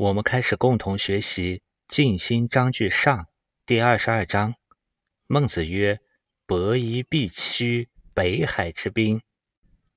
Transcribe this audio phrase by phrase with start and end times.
[0.00, 3.14] 我们开始共同学习《静心章句上》
[3.66, 4.54] 第二十二章。
[5.26, 6.00] 孟子曰
[6.48, 9.20] ：“伯夷必屈北海之滨。”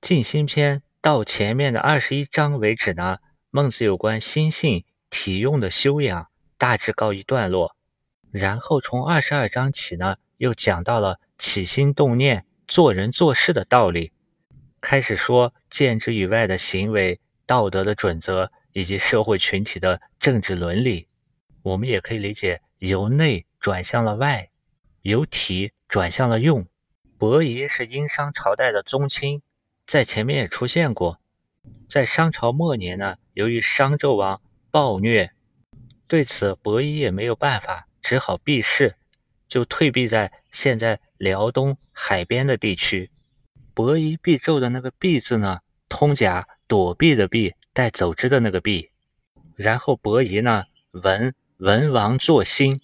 [0.02, 3.16] 静心篇到前面的二十一章为止呢，
[3.48, 6.28] 孟子有关心性体用的修养
[6.58, 7.74] 大致告一段落。
[8.30, 14.12] 然后从二十二章起呢，又讲到了起心动念、做人做事的道理，
[14.82, 18.52] 开始说见之以外的行为、道德的准则。
[18.74, 21.06] 以及社会群体的政治伦理，
[21.62, 24.50] 我们也可以理解由内转向了外，
[25.02, 26.66] 由体转向了用。
[27.16, 29.40] 伯夷是殷商朝代的宗亲，
[29.86, 31.20] 在前面也出现过。
[31.88, 35.30] 在商朝末年呢，由于商纣王暴虐，
[36.08, 38.96] 对此伯夷也没有办法，只好避世，
[39.46, 43.10] 就退避在现在辽东海边的地区。
[43.72, 47.54] 伯夷避纣的那个避字呢，通假躲避的避。
[47.74, 48.90] 带走之的那个币，
[49.56, 50.64] 然后伯夷呢？
[50.92, 52.80] 文文王作心，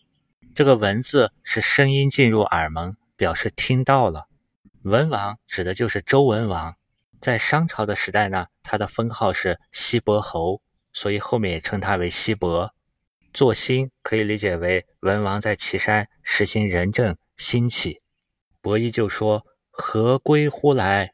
[0.53, 4.27] 这个文字是声音进入耳门，表示听到了。
[4.83, 6.75] 文王指的就是周文王，
[7.21, 10.61] 在商朝的时代呢，他的封号是西伯侯，
[10.93, 12.75] 所以后面也称他为西伯。
[13.33, 18.03] 作心可以理解为文王在岐山实行仁政兴起。
[18.61, 21.13] 伯夷就说：“何归乎来？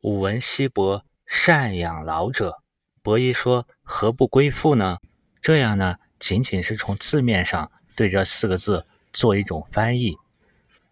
[0.00, 2.62] 吾闻西伯善养老者。”
[3.02, 4.98] 伯夷说：“何不归附呢？”
[5.40, 10.14] 这样呢，仅仅是从字面上对这四个字做一种翻译。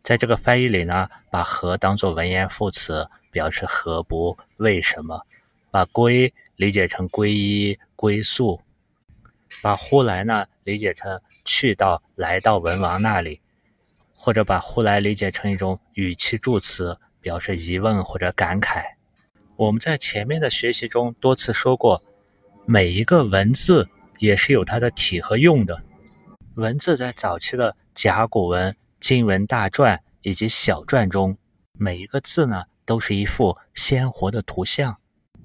[0.03, 5.21] 在这个翻译里呢，把“何”当作文言副词，表示何不、为什么；
[5.71, 8.59] 把“归”理解成皈依、归宿；
[9.61, 13.43] 把“呼来”呢理解成去到、来到文王那里，
[14.17, 18.98] 或者把“呼来”理解成一种语气助词，表示疑问或者感慨。
[19.59, 22.01] 我们在前面的学习中多次说过，
[22.65, 23.89] 每一个文字
[24.21, 25.83] 也是有它的体和用的。
[26.55, 31.37] 文字在早期的甲骨文、金文大篆以及小篆中，
[31.73, 34.97] 每一个字呢都是一幅鲜活的图像。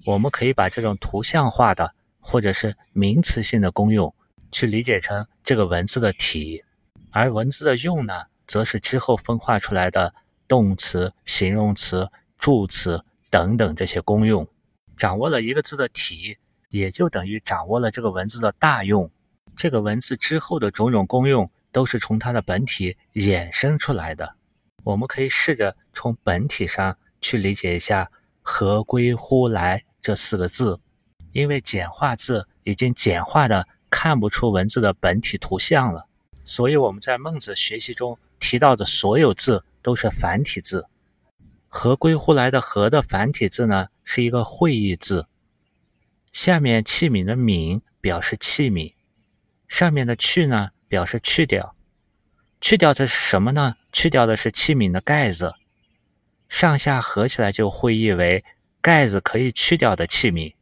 [0.05, 4.13] 我们可以把这种图像化的或者是名词性的功用，
[4.51, 6.63] 去理解成这个文字的体，
[7.09, 10.13] 而文字的用呢，则是之后分化出来的
[10.47, 12.07] 动词、形容词、
[12.37, 13.03] 助词。
[13.33, 14.47] 等等这些功用，
[14.95, 16.37] 掌握了一个字的体，
[16.69, 19.09] 也就等于掌握了这个文字的大用。
[19.57, 24.35] 这个文字之后的种种功用，都是从它的本体衍生出来的。
[24.83, 28.07] 我们可以试着从本体上去理解一下
[28.43, 30.79] “合归乎来”这四个字，
[31.31, 36.05] 因为简化字已经简化的看不出文字的本体图像了，
[36.45, 40.85] 所以我们在孟子学习中提到的所有字都是繁体字。
[41.75, 45.25] 合归乎来的“合”的繁体字呢，是一个会意字。
[46.31, 48.93] 下面器皿的“皿”表示器皿，
[49.67, 51.75] 上面的“去”呢，表示去掉。
[52.61, 53.75] 去掉的是什么呢？
[53.91, 55.55] 去掉的是器皿的盖子。
[56.47, 58.45] 上下合起来就会意为
[58.79, 60.53] 盖子可以去掉的器皿。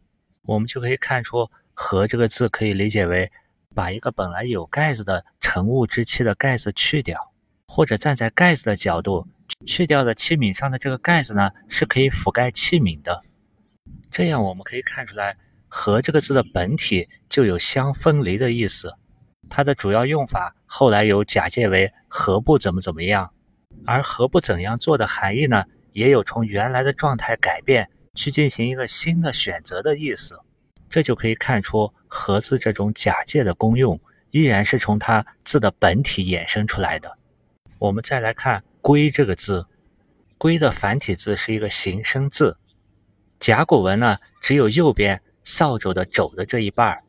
[0.43, 3.29] 我们就可以看出“合”这个字可以理解为
[3.75, 7.33] 把一个本来有盖子的盛物之器的盖子去掉，
[7.67, 9.27] 或者站在盖子的角度。
[9.65, 13.21] 去掉的器皿上的这个盖子呢，是可以覆盖器皿的。
[14.11, 15.37] 这样我们可以看出来
[15.69, 18.93] ，“和”这个字的本体就有相分离的意思。
[19.49, 23.31] 它的主要用法后来有假借为“何不怎么怎么样”，
[23.85, 25.63] 而“何不怎样做”的含义呢，
[25.93, 30.37] 也有从原来的状态改变去进行一个新的选择的意思。
[30.89, 33.99] 这就可以看出“和”字这种假借的功用，
[34.31, 37.17] 依然是从它字的本体衍生出来的。
[37.79, 38.61] 我们再来看。
[38.81, 39.67] 龟这个字，
[40.39, 42.57] 龟的繁体字是一个形声字。
[43.39, 47.03] 甲骨文呢，只有右边扫帚的帚的这一半儿。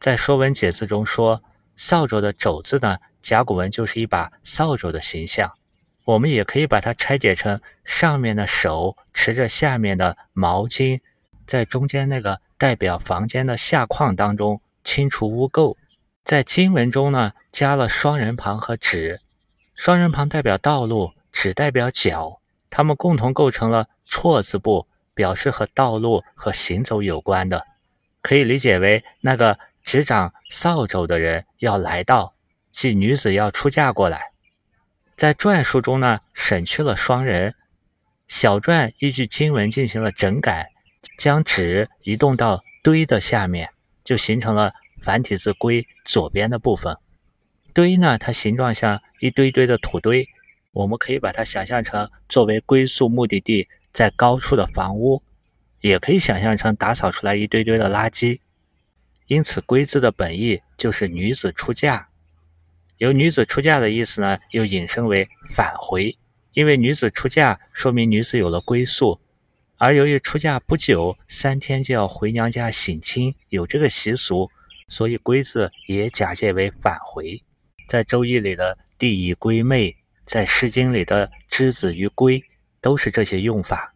[0.00, 1.42] 在《说文解字》中说，
[1.76, 5.52] 扫帚的帚字呢，甲骨文就是一把扫帚的形象。
[6.04, 11.00] 我们也可以把它拆解成上面的手持着下面的毛巾，
[11.46, 15.76] 在中间那个代表房间的下框当中清除污垢。
[16.24, 19.20] 在经文中呢，加了双人旁和止，
[19.74, 21.12] 双人旁代表道路。
[21.40, 27.64] 只代表脚，它们共同构成了错字部，表示和道路和行走有关的，
[28.22, 32.34] 可以理解为那个执掌扫帚的人要来到，
[32.72, 34.30] 即女子要出嫁过来。
[35.16, 37.54] 在篆书中呢，省去了双人，
[38.26, 40.72] 小篆依据经文进行了整改，
[41.18, 43.70] 将纸移动到堆的下面，
[44.02, 46.96] 就形成了繁体字“龟”左边的部分。
[47.72, 50.28] 堆呢，它形状像一堆堆的土堆。
[50.78, 55.20] 我们可以把它想象成作为归宿目的地在高处的房屋，
[55.80, 58.38] 也可以想象成打扫出来一堆堆的垃圾。
[59.26, 62.08] 因此，“归”字的本意就是女子出嫁。
[62.98, 66.16] 由女子出嫁的意思呢，又引申为返回，
[66.52, 69.18] 因为女子出嫁说明女子有了归宿，
[69.78, 74.48] 而由于出嫁不久，三天就要回娘家省亲，有这个习俗，
[74.88, 77.42] 所以“归”字也假借为返回。
[77.88, 79.96] 在《周易》里的“地以归妹”，
[80.28, 82.44] 在《诗经》里的“之子于归”，
[82.82, 83.94] 都是这些用法。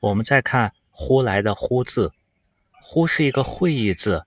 [0.00, 2.12] 我们再看“呼来”的“呼”字
[2.82, 4.26] ，“呼”是一个会意字。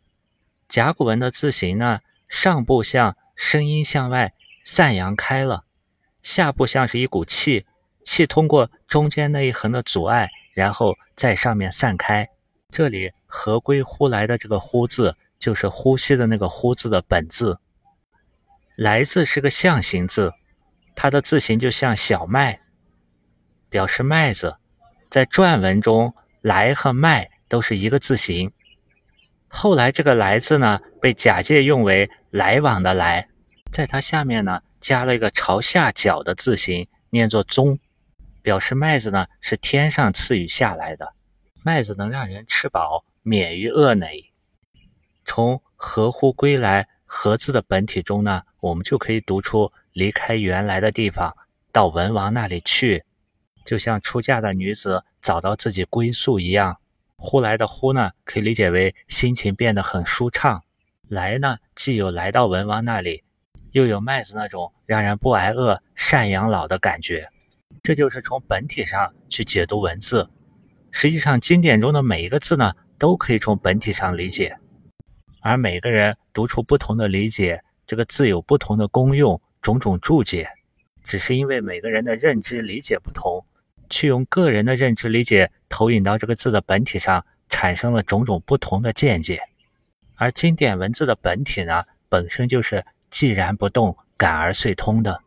[0.70, 2.00] 甲骨文的字形呢，
[2.30, 4.34] 上部像声音向外
[4.64, 5.66] 散扬开了，
[6.24, 7.66] 下部像是一股气，
[8.06, 12.30] 气通过中间那一横的阻碍，然后在上面散开。
[12.72, 17.60] 这里“合归呼来”的这个“呼”字，就是呼吸的那个“呼”字的本字。
[18.78, 20.34] “来”字是个象形字，
[20.96, 22.62] 它的字形就像小麦，
[23.70, 24.58] 表示麦子。
[25.10, 28.52] 在篆文中，“来”和“麦”都是一个字形。
[29.48, 33.30] 后来这个“来”字呢，被假借用为来往的“来”，
[33.72, 37.80] 在它下面呢，加了一个朝下角的字形，念作“宗”，
[38.42, 41.14] 表示麦子呢是天上赐予下来的，
[41.64, 44.34] 麦子能让人吃饱，免于饿馁。
[45.24, 51.34] 从“合乎归来”“合”字的本体中呢，我们就可以读出离开原来的地方，
[51.72, 53.06] 到文王那里去，
[53.64, 56.82] 就像出嫁的女子找到自己归宿一样。
[57.16, 60.62] 呼来的呼呢，可以理解为心情变得很舒畅。
[61.08, 63.24] 来呢，既有来到文王那里，
[63.72, 67.30] 又有麦子那种让人不挨饿、赡养老的感觉。
[67.82, 70.30] 这就是从本体上去解读文字。
[70.92, 74.58] 实际上，经典中的每一个字呢，都可以从本体上理解。
[75.40, 80.48] 而每个人读出不同的理解，这个字有不同的功用，种种注解，
[81.04, 83.44] 只是因为每个人的认知理解不同。
[83.90, 89.42] 去用个人的认知理解投影到这个字的本体上，产生了种种不同的见解。
[90.14, 95.20] 而经典文字的本体呢，本身就是寂然不动、感而遂通的。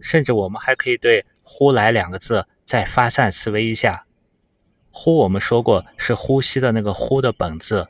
[0.00, 4.04] 甚至我们还可以对“呼来”两个字再发散思维一下。
[4.90, 7.86] “呼”我们说过是呼吸的那个“呼”的本字，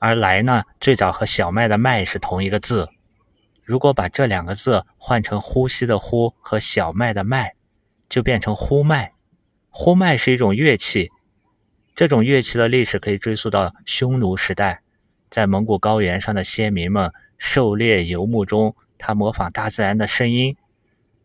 [0.00, 2.88] 而“来”呢，最早和小麦的“麦”是同一个字。
[3.68, 7.52] 如果把这两个字换成呼吸的“呼”和小麦的“麦”。
[8.08, 9.12] 就变成呼麦，
[9.68, 11.10] 呼麦是一种乐器。
[11.94, 14.80] 这种乐器的历史可以追溯到匈奴时代，
[15.28, 20.56] 在蒙古高原上的先民们狩猎游牧中，他模仿大自然的声音。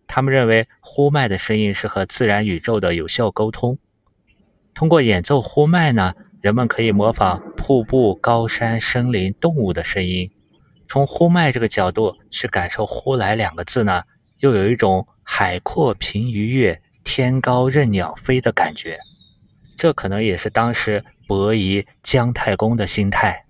[0.07, 3.77] 他们认为呼麦的声音是和自然宇宙的有效沟通。
[4.73, 10.29] 通过演奏呼麦呢，人们可以模仿瀑布、高山、森林、动物的声音。
[10.87, 14.03] 从呼麦这个角度去感受“呼来”两个字呢，
[14.39, 15.07] 又有一种。
[15.25, 18.99] 海阔凭鱼跃，天高任鸟飞的感觉，
[19.77, 23.45] 这可能也是当时伯夷、姜太公的心态。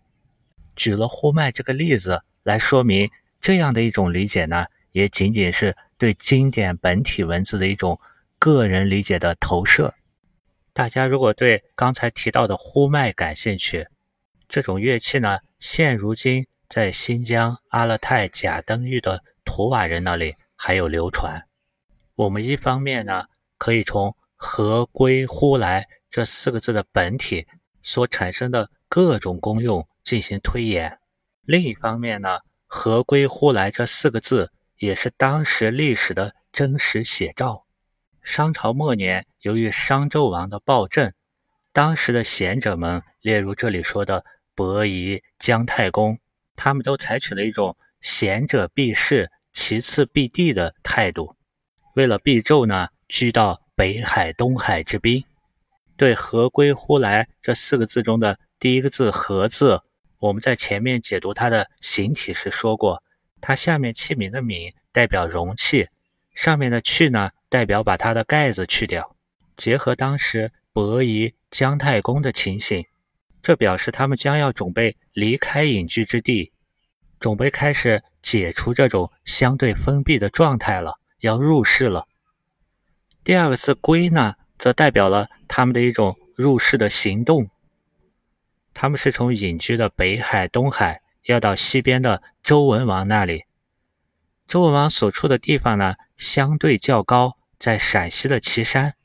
[0.76, 3.10] 举了呼麦这个例子来说明，
[3.42, 8.00] 这样的一种理解呢，也仅仅是对经典本体文字的一种
[8.38, 9.96] 个人理解的投射。
[10.74, 13.88] 大家如果对刚才提到的呼麦感兴趣，
[14.48, 21.44] 这种乐器呢，现如今在新疆阿勒泰贾登峪的图瓦人那里还有流传。
[22.16, 23.26] 我们一方面呢，
[23.60, 27.46] 可以从“合归呼来”这四个字的本体
[27.84, 30.98] 所产生的各种功用进行推演；
[31.44, 37.68] 另一方面呢，“合归呼来”这四个字也是当时历史的真实写照。
[38.24, 41.14] 商朝末年，由于商纣王的暴政，
[41.72, 46.18] 当时的贤者们，例如这里说的伯夷、姜太公，
[46.56, 51.36] 他们都采取了一种“贤者必士，其次必地”的态度。
[51.96, 55.24] 为了避纣呢，居到北海、东海之滨。
[55.96, 59.82] 对“合归乎来”这四个字中的第一个字“合”字，
[60.20, 63.04] 我们在前面解读它的形体时说过，
[63.40, 65.88] 它下面器皿的“皿”代表容器，
[66.34, 69.16] 上面的“去”呢，代表把它的盖子去掉。
[69.56, 72.88] 结合当时伯夷、姜太公的情形，
[73.44, 76.52] 这表示他们将要准备离开隐居之地，
[77.20, 81.00] 准备开始解除这种相对封闭的状态了。
[81.20, 82.06] 要入世了。
[83.24, 87.50] 第二个字“归”呢，则代表了他们的一种入世的行动。
[88.74, 93.46] 他们是从隐居的北海、东海，要到西边的周文王那里。
[94.50, 98.96] 周文王所处的地方呢，相对较高，在陕西的岐山。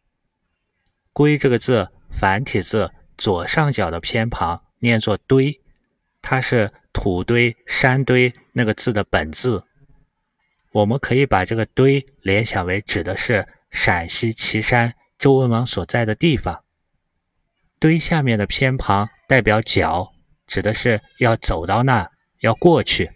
[1.14, 5.60] “归”这个字，繁体字左上角的偏旁念作“堆”，
[6.22, 9.64] 它是土堆、山堆那个字的本字。
[10.72, 16.64] 我们可以把这个“堆”联想为指的是陕西岐山周文王所在的地方。
[17.78, 20.12] 堆下面的偏旁代表脚，
[20.46, 22.10] 指的是要走到那。
[22.40, 23.10] 要过去。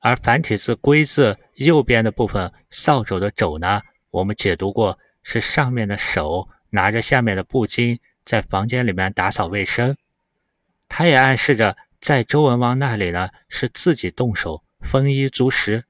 [0.00, 3.80] 而繁体字“归”字右边的部分扫帚的“帚”呢，
[4.10, 9.96] 我们解读过是上面的手拿着下面的布巾在房间里面打扫卫生，
[10.88, 15.84] 他也暗示着在周文王那里呢是自己动手丰衣足食。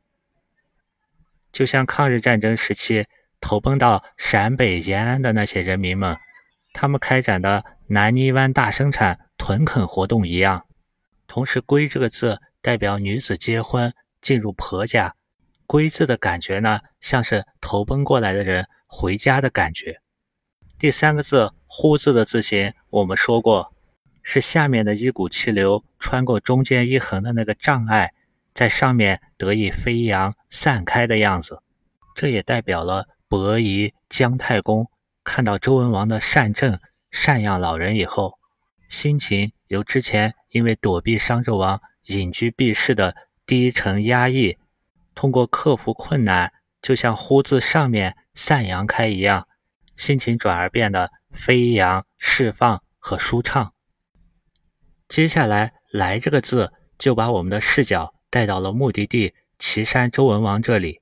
[1.53, 3.07] 就像抗日战争时期
[3.41, 6.17] 投奔到陕北延安的那些人民们，
[6.73, 10.67] 他们开展的南泥湾大生产屯垦活动一样。
[11.27, 12.41] 同时，“归”这个字。
[12.63, 15.15] 代表女子结婚进入婆家，
[15.67, 20.03] 归字的感觉呢，像是投奔过来的人回家的感觉。
[20.79, 23.73] 第三个字“呼”字的字形，我们说过
[24.25, 28.13] 是下面的一股气流穿过中间一横的那个障碍，
[28.53, 31.63] 在上面得以飞扬散开的样子。
[32.17, 34.91] 这也代表了伯夷、姜太公
[35.23, 36.77] 看到周文王的善政、
[37.13, 38.37] 赡养老人以后，
[38.89, 41.81] 心情由之前因为躲避商纣王。
[42.07, 43.15] 隐居避世的
[43.47, 44.57] 低沉压抑，
[45.15, 49.47] 通过克服困难，就像“呼”字上面散扬开一样，
[49.97, 53.75] 心情转而变得飞扬、释放和舒畅。
[55.09, 61.01] 接下来“来”这个字就把我们的视角带到了目的地岐山周文王这里。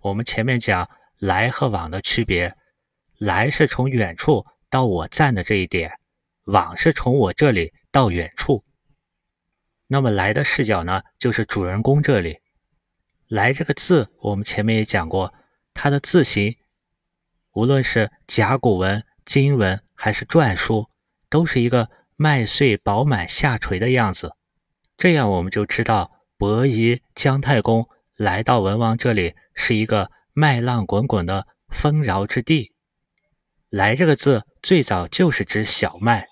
[0.00, 0.88] 我们前面讲
[1.18, 2.56] “来”和“往”的区别
[3.18, 5.92] ，“来”是从远处到我站的这一点
[6.46, 8.64] ，“往”是从我这里到远处。
[9.88, 12.38] 那么来的视角呢，就是主人公这里。
[13.26, 15.34] 来这个字，我们前面也讲过，
[15.74, 16.56] 它的字形，
[17.52, 20.88] 无论是甲骨文、金文还是篆书，
[21.28, 24.32] 都是一个麦穗饱满下垂的样子。
[24.96, 32.72] 这样我们就知道，伯夷、姜太公来到文王这里，是一个麦浪滚滚的丰饶之地。
[33.68, 36.26] 来这个字，最早就是指小麦。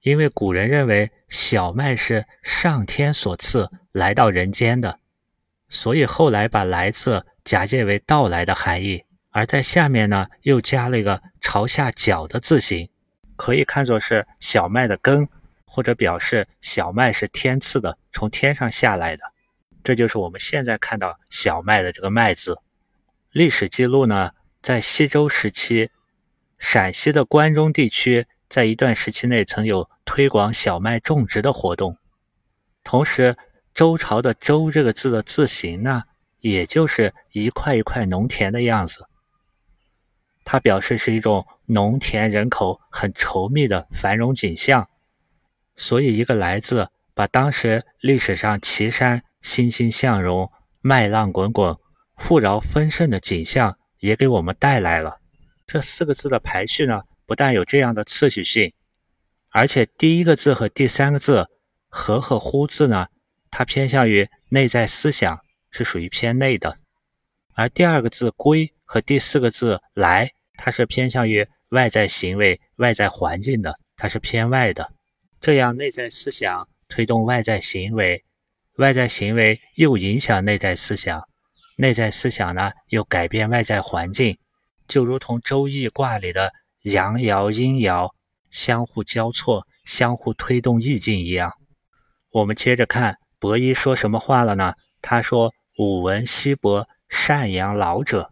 [0.00, 5.00] 因为古人认为小麦是上天所赐来到人间的，
[5.68, 9.04] 所以后来把“来”字假借为到来的含义，
[9.36, 12.88] 而在下面呢又加了一个朝下角的字形，
[13.36, 15.28] 可以看作是小麦的根，
[15.66, 19.22] 或者表示小麦是天赐的，从天上下来的。
[19.84, 22.58] 这就是我们现在看到小麦的这个“麦”字。
[23.30, 24.30] 历史记录呢，
[24.62, 25.90] 在西周时期，
[26.58, 28.26] 陕西的关中地区。
[28.48, 31.98] 在一段时期内，曾有推广小麦种植的活动。
[32.82, 33.36] 同时，
[33.74, 36.04] 周朝的“周”这个字的字形呢，
[36.40, 39.06] 也就是一块一块农田的样子。
[40.46, 44.88] 它表示是一种农田人口很稠密的繁荣景象。
[45.76, 50.50] 所以，一个“来”字，把当时历史上岐山欣欣向荣、
[50.80, 51.76] 麦浪滚滚、
[52.16, 55.18] 富饶丰盛的景象也给我们带来了。
[55.66, 57.02] 这四个字的排序呢？
[57.26, 58.72] 不但有这样的次序性，
[59.50, 61.48] 而且第一个字和第三个字
[61.90, 63.08] “和”和“乎”字呢，
[63.50, 65.40] 它偏向于内在思想，
[65.72, 66.76] 是属于偏内的；
[67.54, 74.90] 而第二个字“归”和第四个字“来”，它是偏向于外在行为、外在环境的，它是偏外的。
[75.40, 78.24] 这样，内在思想推动外在行为，
[78.78, 81.22] 外在行为又影响内在思想，
[81.76, 84.38] 内在思想呢又改变外在环境，
[84.88, 86.50] 就如同《周易》卦里的。
[86.86, 88.12] 阳爻阴爻
[88.52, 91.52] 相互交错、相互推动意境一样。
[92.30, 94.72] 我们接着看伯夷说什么话了呢？
[95.02, 98.30] 他说：“武闻西伯善养老者。”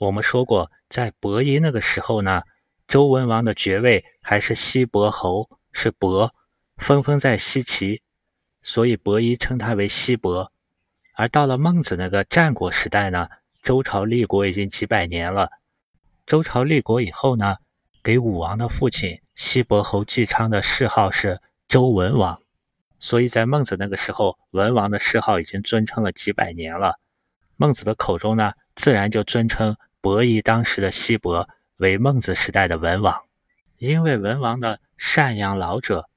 [0.00, 2.40] 我们说过，在伯夷那个时候呢，
[2.88, 6.34] 周文王的爵位还是西伯侯，是伯，
[6.78, 8.00] 分封在西岐，
[8.62, 10.50] 所以伯夷称他为西伯。
[11.12, 13.28] 而到了孟子那个战国时代呢，
[13.62, 15.50] 周朝立国已经几百年了。
[16.24, 17.56] 周朝立国以后呢，
[18.02, 22.40] 给武王的父亲西伯侯姬昌的谥号是周文王，
[22.98, 26.98] 所以在孟子那个时候，文王的谥号已经尊称了几百年了。
[27.56, 33.22] 孟子的口中呢，自然就尊称伯夷当时的西伯为孟子时代的文王。
[33.78, 36.08] 因为文王的赡养老者，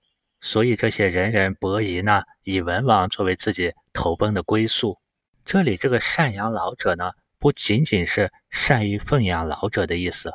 [0.41, 4.99] 所以这些人人伯夷呢，以文王作为自己投奔的归宿。
[5.45, 7.11] 这里这个赡养老者呢？
[7.39, 10.33] 不仅仅是善于奉养老者的意思，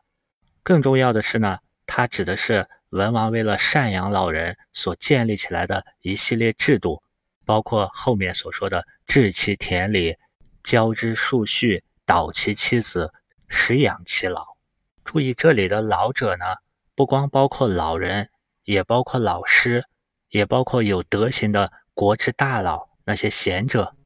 [0.62, 7.02] 更重要的是呢，它指的是文王为了赡养老人所建立起来的一系列制度，
[7.46, 10.16] 包括后面所说的治其田里、
[10.62, 13.10] 教之数婿、导其妻子、
[13.48, 14.44] 食养其老。
[15.04, 16.44] 注意这里的老者呢，
[16.94, 18.30] 不光包括老人，
[18.64, 19.84] 也包括老师，
[20.28, 23.96] 也包括有德行的国之大佬那些贤者。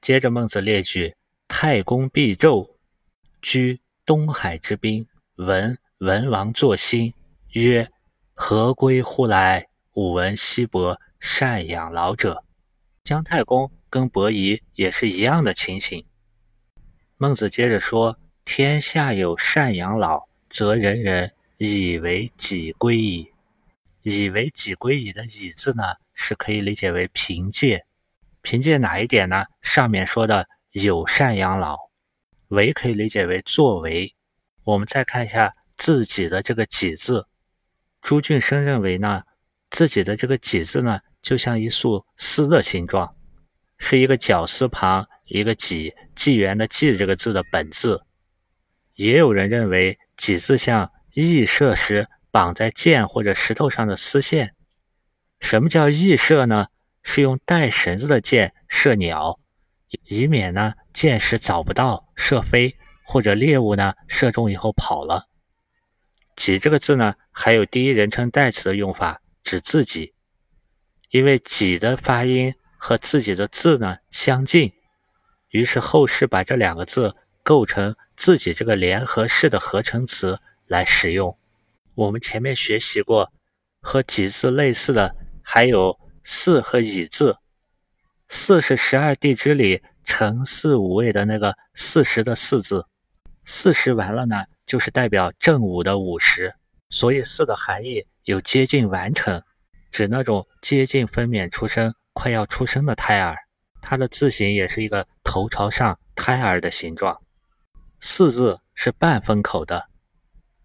[0.00, 1.16] 接着孟子列举。
[1.48, 2.74] 太公必纣
[3.40, 5.06] 居东海之滨，
[5.36, 7.14] 闻文王作兴，
[7.52, 7.88] 曰
[8.34, 9.68] ：“何归乎来？
[9.92, 12.42] 吾闻西伯善养老者。”
[13.04, 16.04] 姜太公跟伯夷也是一样的情形。
[17.16, 23.32] 孟子接着说：“天下有善养老，则人人以为己归矣。
[24.02, 25.82] 以为己归矣的‘以’字呢，
[26.14, 27.84] 是可以理解为凭借。
[28.42, 29.44] 凭借哪一点呢？
[29.62, 31.76] 上面说的有善养老，
[32.48, 34.14] 为可以理解为作为。
[34.62, 37.26] 我们再看一下自己的这个‘己’字，
[38.00, 39.24] 朱俊生认为呢，
[39.70, 43.12] 自己的这个‘己’字呢，就像一束丝的形状，
[43.76, 48.00] 是一个绞丝旁。”一个“己”纪元的“纪”这个字的本字，
[48.96, 54.54] 也有人认为“己”字像羿射时绑在箭或者石头上的丝线。
[55.38, 56.66] 什么叫羿射呢？
[57.08, 59.38] 是用带绳子的箭射鸟，
[60.08, 62.74] 以免呢箭矢找不到射飞，
[63.04, 65.28] 或者猎物呢射中以后跑了。
[66.34, 70.14] “己”这个字呢，还有第一人称代词的用法，指自己，
[71.10, 74.72] 因为“己”的发音和自己的字呢相近。
[75.50, 81.36] 于是后世把这两个字构成自己这个联合式的合成词来使用。
[81.94, 83.32] 我们前面学习过，
[83.80, 87.38] 和“己”字类似的还有“四”和“乙”字。
[88.28, 92.86] “四”是十二地支里辰巳午未的那个“四时”的“四”字
[93.46, 96.54] ，“四时”完了呢，就是代表正午的午时。
[96.90, 99.42] 所以“四”的含义有接近完成，
[99.90, 103.36] 指那种接近分娩出生、快要出生的胎儿。
[103.80, 107.20] 它的字形也是一个头朝上胎儿的形状，
[108.08, 109.88] 四字是半封口的，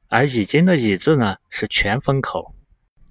[0.09, 2.53] 而已经的已字呢是全封口。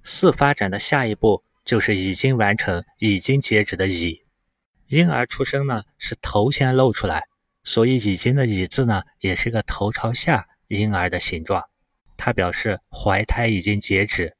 [0.05, 4.23] 四发展的下一步就是已经完成、已经截止的已。
[4.87, 7.25] 婴儿出生呢是头先露出来，
[7.65, 11.65] 所以已经的已字呢也是个头朝下婴儿的形状，
[12.15, 14.37] 它表示怀胎已经截止。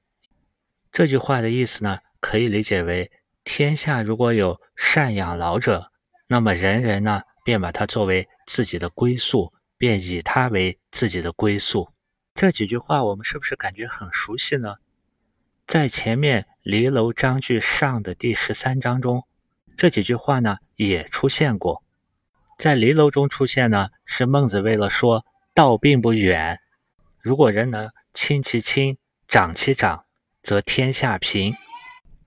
[0.94, 3.12] 这句话的意思呢可以理解为。
[3.44, 5.92] 天下如果有善养老者，
[6.28, 11.90] 那么人人呢便把他作为自己的归宿，便以他为自己的归宿。
[12.36, 14.76] 这几句话我们是不是感觉很熟悉呢？
[15.66, 19.24] 在前面《离楼章句上》的第十三章中，
[19.76, 21.84] 这几句话呢也出现过。
[22.60, 26.60] 在离楼中出现呢，是孟子为了说道并不远，
[27.20, 30.06] 如果人能亲其亲，长其长，
[30.44, 31.56] 则天下平。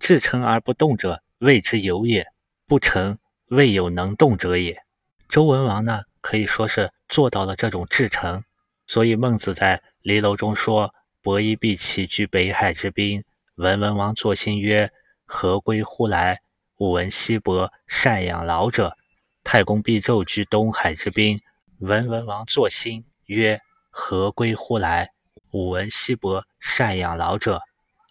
[0.00, 2.24] 至诚而不动者，谓之有也；
[2.66, 4.82] 不成，未有能动者也。
[5.28, 8.42] 周文王呢，可以说是做到了这种至诚，
[8.86, 13.24] 所以孟子在离楼中说：“伯夷必齐居北海之滨。”
[13.56, 14.90] 文文王作心曰
[15.24, 16.40] ：“何归乎来？”
[16.78, 18.96] 吾闻西伯善养老者。
[19.42, 21.40] 太公必纣居东海之滨。
[21.78, 25.10] 文文王作心曰：“何归乎来？”
[25.52, 27.60] 吾闻西伯善养老者。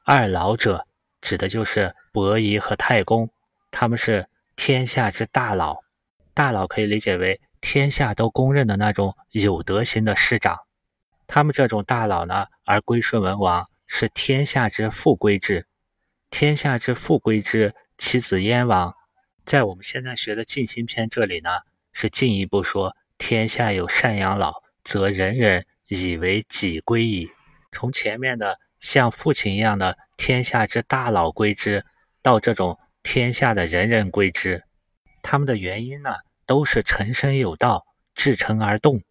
[0.06, 0.88] 二老者。
[1.22, 3.30] 指的就是伯夷和太公，
[3.72, 4.28] 他们是
[4.58, 5.80] 天下之大佬。
[6.34, 10.60] 大佬可以理解为天下都公认的那种有德行的师长。
[11.28, 15.66] 他们这种大佬呢，而归顺文王，是天下之父归之。
[16.30, 18.94] 天下之父归之，其子燕王。
[19.46, 21.50] 在我们现在学的《尽心篇》这里呢，
[21.94, 24.52] 是进一步说：天下有赡养老，
[24.84, 27.32] 则人人以为己归矣。
[27.72, 29.98] 从前面的像父亲一样的。
[30.16, 31.84] 天下之大佬归之，
[32.22, 34.64] 到这种天下的人人归之，
[35.22, 36.12] 他们的原因呢，
[36.54, 39.02] 都是成身有道，至诚而动。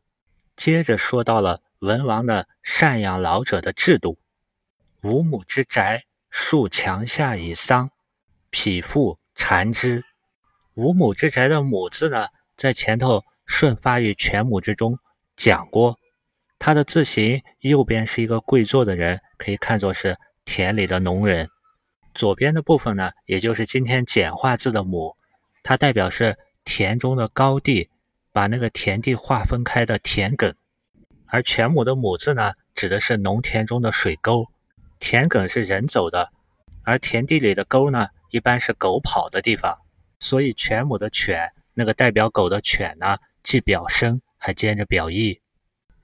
[0.55, 4.16] 接着说到了文王的赡养老者的制度：
[5.02, 7.90] 五亩之宅，树墙下以桑，
[8.50, 10.05] 匹夫缠之。
[10.74, 14.96] 五亩之宅的“亩”字呢，在前头顺发于全亩之中
[15.37, 15.98] 讲过，
[16.61, 20.16] 它的字形右边是一个跪坐的人，可以看作是。
[20.44, 21.48] 田里的农人，
[22.14, 25.16] 左边的部分呢，也就是今天简化字的“亩”，
[25.64, 27.90] 它代表是田中的高地，
[28.33, 30.55] 把那个田地划分开的田埂；
[31.27, 34.46] 而全亩的“亩”字呢，指的是农田中的水沟。
[34.98, 36.31] 田埂是人走的，
[36.85, 39.79] 而田地里的沟呢，一般是狗跑的地方。
[40.20, 45.40] 所以全亩的“犬”，那个代表狗的“犬”呢，既表声，还兼着表意。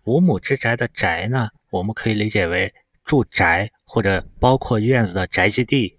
[0.05, 2.75] 五亩之宅的“宅”呢，我们可以理解为。
[3.05, 5.99] 住宅或者包括院子的宅基地。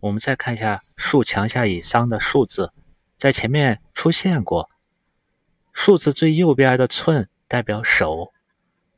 [0.00, 2.70] 我们再看一下“树墙下以桑”的“树”字，
[3.18, 4.70] 在前面出现过。
[5.72, 8.32] 数字最右边的“寸”代表手，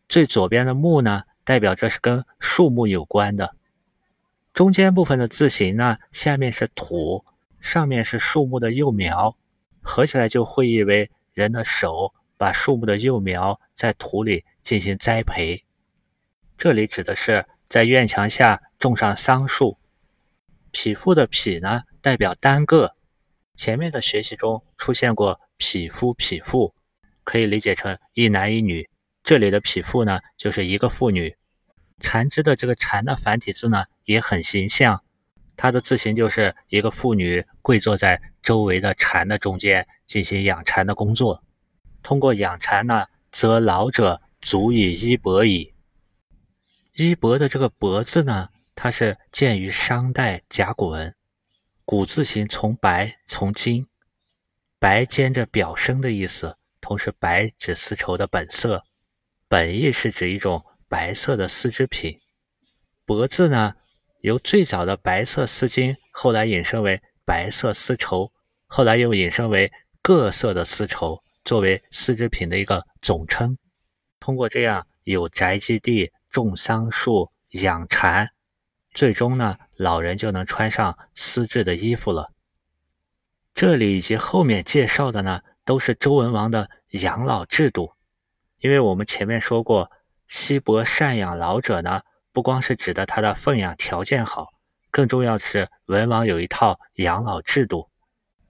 [0.09, 3.57] 最左边的“木”呢，代表这是跟树木有关的。
[4.55, 7.25] 中间部分的字形呢，下面是土，
[7.61, 9.37] 上面是树木的幼苗，
[9.83, 15.65] 合起来就会意为人的手把树木的幼苗在土里进行栽培。
[16.59, 19.79] 这里指的是在院墙下种上桑树。
[20.73, 22.95] 匹夫的匹呢，代表单个，
[23.61, 26.75] 前面的学习中出现过匹夫、匹妇，
[27.25, 28.89] 可以理解成一男一女。
[29.23, 31.37] 这里的匹妇呢，就是一个妇女。
[31.99, 35.05] 蝉枝的这个蝉的繁体字呢，也很形象，
[35.59, 41.45] 它的字形就是一个妇女跪坐在周围的蝉的中间，进行养蝉的工作。
[42.03, 45.75] 通过养蝉呢，则老者足以衣帛矣。
[46.97, 51.15] 衣帛的这个帛字呢，它是见于商代甲骨文，
[51.91, 53.85] 古字形从白从金，
[54.79, 58.85] 白兼着表生的意思，同时白指丝绸的本色，
[59.49, 62.21] 本意是指一种白色的丝织品。
[63.05, 63.75] 帛字呢，
[64.21, 68.31] 由最早的白色丝巾，后来引申为白色丝绸，
[68.69, 73.59] 后来又引申为各色的丝绸，作为丝织品的一个总称。
[74.21, 78.31] 通过这样有宅基地、种桑树、养蚕。
[78.93, 82.35] 最终呢，老人就能穿上丝质的衣服了。
[83.55, 87.95] 这里以及后面介绍的呢，都是周文王的养老制度。
[88.59, 89.91] 因为我们前面说过，
[90.29, 94.49] 西伯赡养老者呢，不光是指的他的奉养条件好，
[94.91, 97.89] 更重要的是文王有一套养老制度。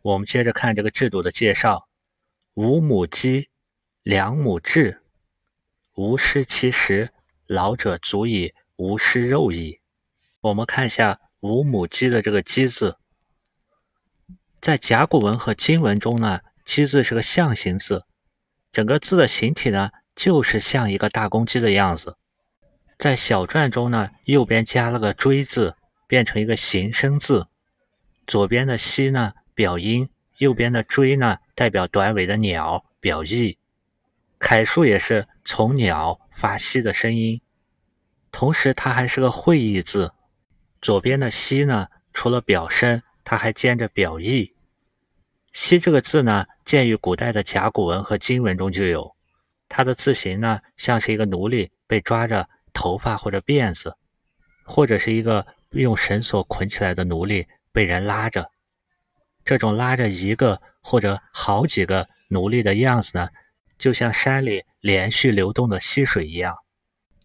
[0.03, 1.87] 我们接着看这个制度的介绍：
[2.55, 3.51] 五亩鸡，
[4.03, 4.99] 两亩雉，
[5.95, 7.13] 无失其食，
[7.47, 9.80] 老者足以无失肉矣。
[10.43, 12.97] 我们看一下“五母鸡”的这个“鸡”字，
[14.59, 18.05] 在甲骨文和金文中呢，“鸡”字是个象形字，
[18.73, 22.17] 整个字的形体呢，就是像一个大公鸡的样子。
[22.99, 25.77] 在小篆中呢，右边加了个“锥”字，
[26.07, 27.49] 变成一个形声字。
[28.27, 30.07] 左边的“西”呢，表音；
[30.39, 33.59] 右边的“锥”呢，代表短尾的鸟，表意。
[34.39, 37.43] 楷书也是从鸟发“西”的声音，
[38.33, 40.15] 同时它还是个会意字。
[40.81, 44.55] 左边的“西”呢，除了表声，它还兼着表意。
[45.53, 49.15] “西”这个字呢，见于古代的甲骨文和金文中就有。
[49.69, 53.95] 它的字形呢，像是一个奴隶被抓着头发或者辫子，
[54.65, 58.51] 或者是一个用绳索捆起来的奴隶被人拉着。
[59.45, 63.29] 这种拉着一个或者好几个奴隶的样子呢，
[63.79, 66.57] 就像山里连续流动的溪水一样。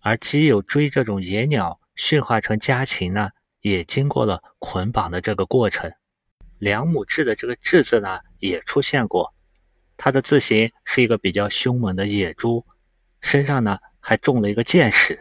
[0.01, 3.29] 而鸡有追这种野鸟驯化成家禽呢。
[3.65, 5.91] 也经过了捆绑的这个过程。
[6.59, 9.33] 两亩雉的这个“雉”字呢，也出现过，
[9.97, 12.63] 它的字形是一个比较凶猛的野猪，
[13.21, 15.19] 身上呢还中了一个箭矢。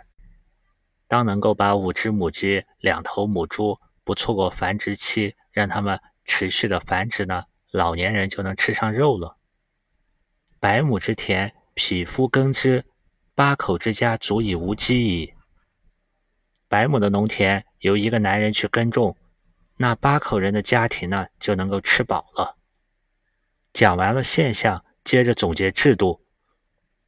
[1.08, 9.38] 当能够把五只母鸡、两头母猪不错过繁殖期，让它们持续的繁殖呢，老年人就能吃上肉了。
[10.60, 12.84] 百亩之田，匹夫耕之，
[13.34, 15.32] 八口之家足以无饥矣。
[16.68, 17.64] 百亩的农田。
[17.84, 19.14] 由一个男人去耕种，
[19.76, 22.56] 那八口人的家庭呢就能够吃饱了。
[23.74, 26.24] 讲完了现象，接着总结制度。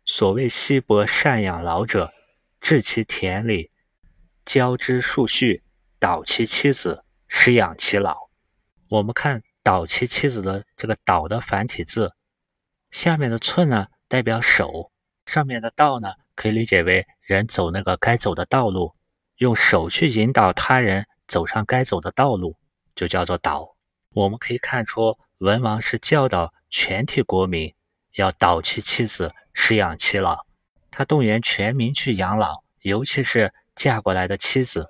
[0.04, 2.12] 所谓西伯赡养老者，
[2.60, 3.70] 置其田里，
[4.44, 5.62] 教之数序，
[5.98, 8.28] 导其妻子，食养其老。
[8.90, 12.12] 我们看导其妻子的这个导的繁体字，
[12.90, 14.92] 下面的寸呢代表手，
[15.24, 18.94] 上面的道呢可以理解为人走那个该走的道路。
[19.38, 22.56] 用手去引导他人走上该走的道路，
[22.94, 23.76] 就叫做导。
[24.14, 27.74] 我们可以看出，文王是教导全体国民
[28.14, 30.46] 要导其妻子，食养其老。
[30.90, 34.86] 他动员全民去养老，尤其是嫁过来的妻子。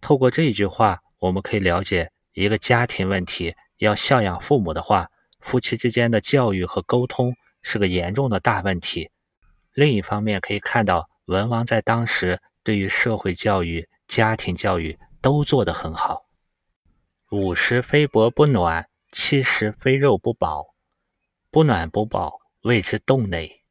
[0.00, 9.10] 透过这一句话，我们可以了解一个家庭问题：要孝养父母的话，夫妻之间的教育和沟通是个严重的大问题。
[9.74, 12.40] 另一方面，可以看到文王在当时。
[12.66, 16.26] 对于社会教育、家庭教育都做得很好。
[17.30, 20.74] 五十非薄不暖，七十非肉不饱。
[21.52, 23.62] 不暖不饱，谓之冻馁。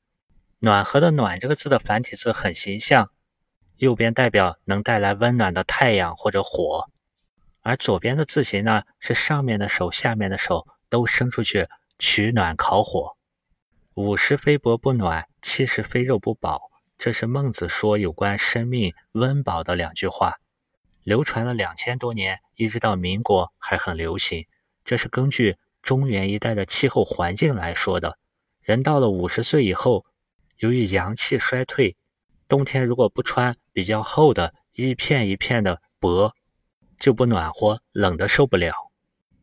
[0.60, 3.12] 暖和的“暖”这个字的繁体字很形象，
[3.76, 6.86] 右边代表能带来温暖的太阳或者火，
[7.64, 11.68] 而左边的字形呢是上面的手、下面的手都伸出去
[12.00, 13.18] 取暖烤火。
[13.96, 16.72] 五十非薄不暖，七十非肉不饱。
[17.06, 20.38] 这是孟子说有关生命温饱的两句话，
[21.04, 24.48] 流传了两千多年，一直到民国还很流行。
[24.84, 28.18] 这是根据中原一带的气候环境来说的。
[28.60, 30.04] 人到了五十岁以后，
[30.58, 31.96] 由于阳气衰退，
[32.48, 36.34] 冬天如果不穿比较厚的一片一片的薄，
[37.00, 38.74] 就不暖和，冷的受不了。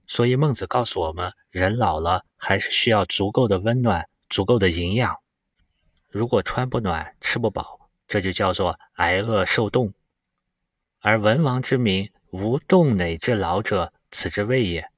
[0.09, 5.22] 所以孟子告诉我们，人老了还是需要足够的温暖，足够的营养。
[6.13, 9.95] 如果穿不暖、吃不饱，这就叫做挨饿受冻。
[11.01, 14.91] 而文王之名无冻馁之老者，此之谓也。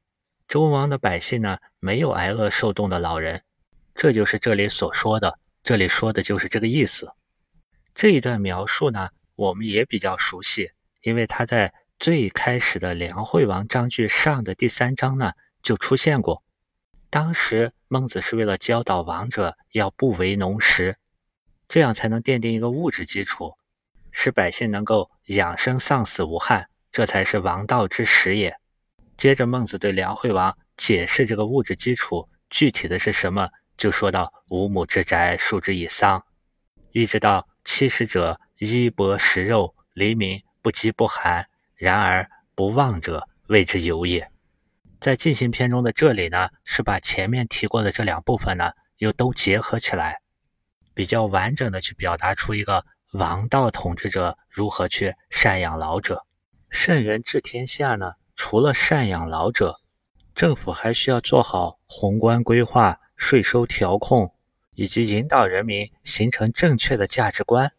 [0.49, 3.45] 周文王的百姓呢，没有挨饿受冻的老人，
[3.95, 5.39] 这就是这里所说的。
[5.63, 7.13] 这里说的就是这个意思。
[7.95, 10.73] 这一段描述呢，我们也比较熟悉，
[11.03, 15.31] 因为他在最开始的《梁惠王章句上》的第三章呢
[15.63, 16.43] 就出现过。
[17.09, 20.99] 当时孟子是为了教导王者要不为农时，
[21.75, 23.53] 这样才能奠定一个物质基础，
[24.13, 28.57] 使百姓能够养生丧死无憾，这才是王道之始也。
[29.17, 36.25] 接着，孟子对梁惠王解释这个物质基础具体的是什么，就说到：“五亩之宅，数之以桑。”
[36.95, 41.45] 一直到七十者，衣帛食肉，黎民不饥不寒。
[41.75, 44.31] 然而不忘者，谓之有也。
[45.01, 50.21] 在进行篇中的这里呢，是把前面提过的这两部分呢，又都结合起来，
[50.95, 56.25] 比较完整的去表达出一个王道统治者如何去赡养老者。
[56.71, 58.13] 圣人治天下呢？
[58.37, 59.81] 除了赡养老者，
[60.35, 64.35] 政府还需要做好宏观规划、税收调控，
[64.75, 67.73] 以及引导人民形成正确的价值观。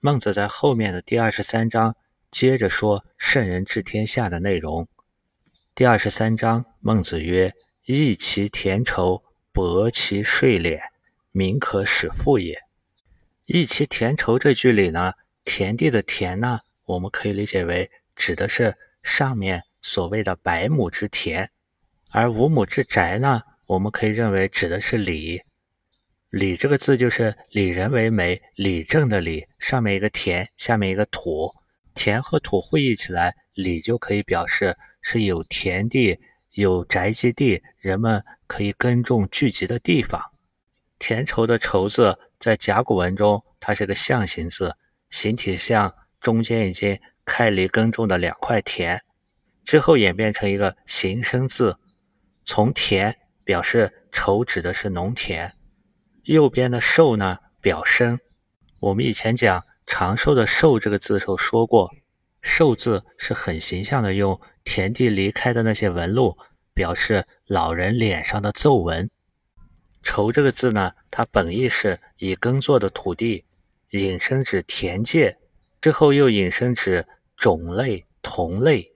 [0.00, 1.94] 孟子在后面的第二十三章
[2.32, 4.88] 接着说“圣人治天下”的内容。
[5.76, 7.52] 第二十三章，孟子曰
[7.86, 9.22] ：“益其田畴，
[9.52, 10.80] 薄其税敛，
[11.32, 12.56] 民可使富也。
[13.46, 15.14] ”“益其田畴”这句里呢，
[15.44, 19.64] 田地的田呢，我们可以理解为指的是上面。
[19.84, 21.50] 所谓的百亩之田，
[22.12, 23.42] 而五亩之宅呢？
[23.66, 25.42] 我们可以认为指的是里。
[26.30, 31.52] 里这个字就是里人为媒，里正的里，上面一个田，下面一个土，
[31.96, 36.16] 田和土会意起来，里就可以表示是有田地、
[36.52, 40.22] 有宅基地，人们可以耕种聚集的地方。
[41.02, 44.76] 田畴的畴字在甲骨文中，它是个象形字，
[45.10, 49.02] 形体像中间已经开犁耕种的两块田。
[49.64, 51.76] 之后演变成一个形声字，
[52.44, 55.52] 从田表示畴指的是农田，
[56.22, 58.20] 右边的寿呢表生。
[58.78, 61.90] 我们以前讲长寿的寿这个字时候说过，
[62.42, 66.38] 寿字是很形象的，用田地离开的那些纹路
[66.72, 69.10] 表示老人脸上的皱纹。
[70.02, 73.44] 畴这个字呢，它本意是以耕作的土地，
[73.90, 75.36] 引申指田界，
[75.80, 78.92] 之后又引申指种类同类。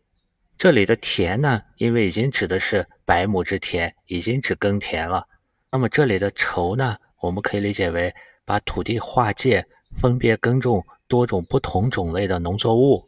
[0.59, 5.27] 这里的田呢，因为已经指的是百亩之田，已经指耕田了。
[5.71, 8.15] 那么这里的畴呢，我们可以理解为
[8.45, 9.67] 把土地划界，
[9.99, 13.05] 分别耕种多种不同种类的农作物。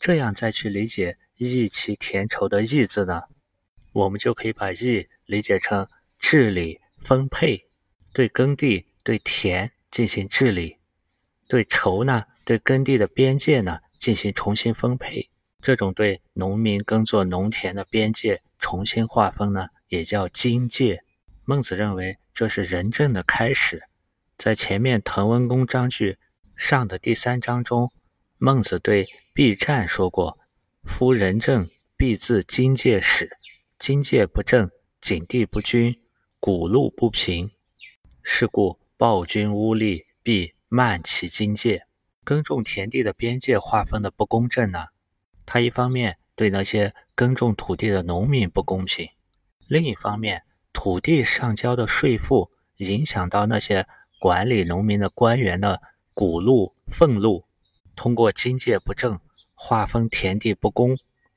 [0.00, 3.22] 这样再去理解“益其田畴”的“益”字呢，
[3.92, 5.86] 我们就可以把“益”理解成
[6.18, 7.66] 治理分配，
[8.12, 10.76] 对耕地、对田进行治理；
[11.48, 15.28] 对畴呢，对耕地的边界呢进行重新分配。
[15.60, 21.02] 这种对农民耕作农田的边界重新划分呢，也叫经界。
[21.44, 23.82] 孟子认为这是仁政的开始。
[24.36, 26.18] 在前面《滕文公章句
[26.54, 27.90] 上》的第三章中，
[28.36, 30.38] 孟子对毕湛说过
[30.84, 33.30] ：“夫仁政，必自经界始。
[33.78, 36.00] 经界不正，景地不均，
[36.40, 37.50] 谷路不平。
[38.22, 41.86] 是故暴君污吏，必慢其经界。
[42.24, 44.86] 耕种田地的边界划分的不公正呢？”
[45.46, 49.08] 他一方面对那些耕种土地的农民不公平，
[49.66, 50.42] 另一方面，
[50.74, 53.86] 土地上交的税赋影响到那些
[54.20, 55.80] 管理农民的官员的
[56.12, 57.46] 谷禄、俸禄，
[57.96, 59.18] 通过经界不正、
[59.54, 60.90] 划分田地不公，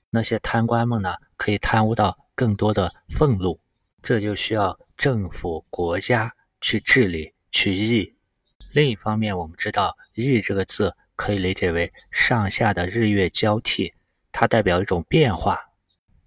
[0.09, 3.60] 那些贪官们呢可以贪污到更多的俸禄，
[4.01, 8.15] 这就需要政府、国家去治理、去议。
[8.71, 13.93] 另一方面，我们知道“议”这个字可以理解为上下的日月交替。
[14.31, 15.59] 它代表一种变化，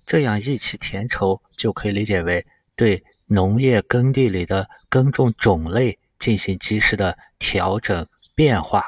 [0.07, 8.85] 这样益其田畴就可以理解为对农业耕地里的耕种种类进行及时的调整变化。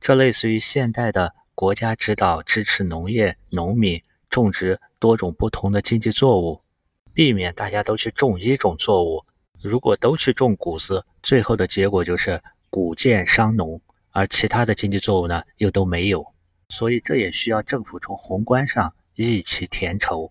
[0.00, 4.00] 这类似于现代的国家指导支持农业农民
[4.30, 6.62] 种植多种不同的经济作物，
[7.16, 9.24] 避免大家都去种一种作物。
[9.62, 13.80] 如果都去种谷子，最后的结果就是谷贱伤农，
[14.12, 16.22] 而其他的经济作物呢又都没有。
[16.68, 20.30] 所以，这也需要政府从宏观上一起填筹。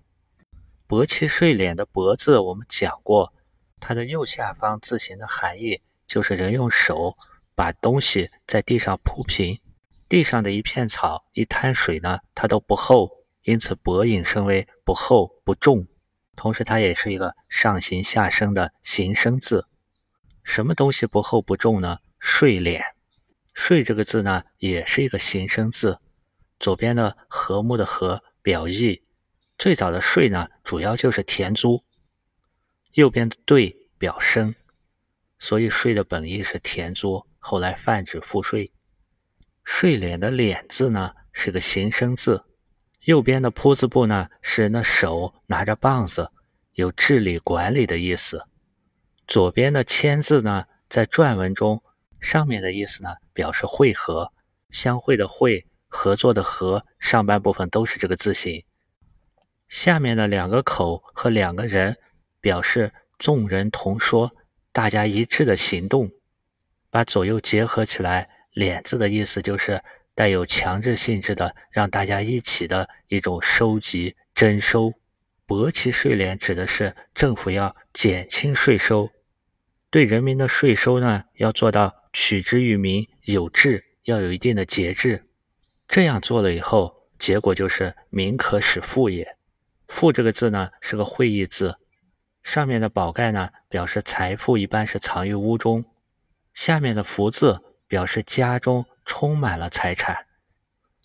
[0.86, 3.34] 薄其税敛的“薄”字，我们讲过，
[3.80, 7.16] 它的右下方字形的含义就是人用手
[7.56, 9.60] 把东西在地上铺平，
[10.08, 13.10] 地上的一片草、一滩水呢，它都不厚，
[13.42, 15.88] 因此“薄”引申为不厚不重。
[16.36, 19.68] 同时，它也是一个上行下生的形声字。
[20.44, 22.00] 什么东西不厚不重呢？
[22.20, 22.82] 税敛。
[23.54, 26.00] 税这个字呢，也是一个形声字。
[26.60, 29.02] 左边的和睦的和表意，
[29.58, 31.84] 最早的税呢，主要就是田租。
[32.94, 34.56] 右边的对表生，
[35.40, 38.72] 所以税的本意是田租，后来泛指赋税。
[39.64, 42.44] 睡脸的脸字呢，是个形声字。
[43.06, 46.32] 右边的铺字部呢，是那手拿着棒子，
[46.74, 48.44] 有治理管理的意思。
[49.28, 51.84] 左边的签字呢，在篆文中，
[52.20, 54.32] 上面的意思呢，表示会合，
[54.72, 58.64] 相会的会，合作的合，上半部分都是这个字形。
[59.70, 61.96] 下面的两个口和两个人，
[62.42, 64.32] 表示众人同说，
[64.72, 66.10] 大家一致的行动。
[66.90, 69.84] 把左右结合起来，“脸”字的意思就是
[70.16, 74.94] 带有强制性质的，让大家一起的一种收集征收。
[75.46, 79.12] 薄其税敛指的是政府要减轻税收，
[79.92, 85.24] 对人民的税收呢，要做到取之于民有制，要有一定的节制。
[85.88, 89.38] 这样做了以后，结果就是民可使富也。
[89.88, 91.76] 富这个字呢是个会意字，
[92.42, 95.86] 上面的宝盖呢表示财富一般是藏于屋中，
[96.56, 100.26] 下面的福字表示家中充满了财产，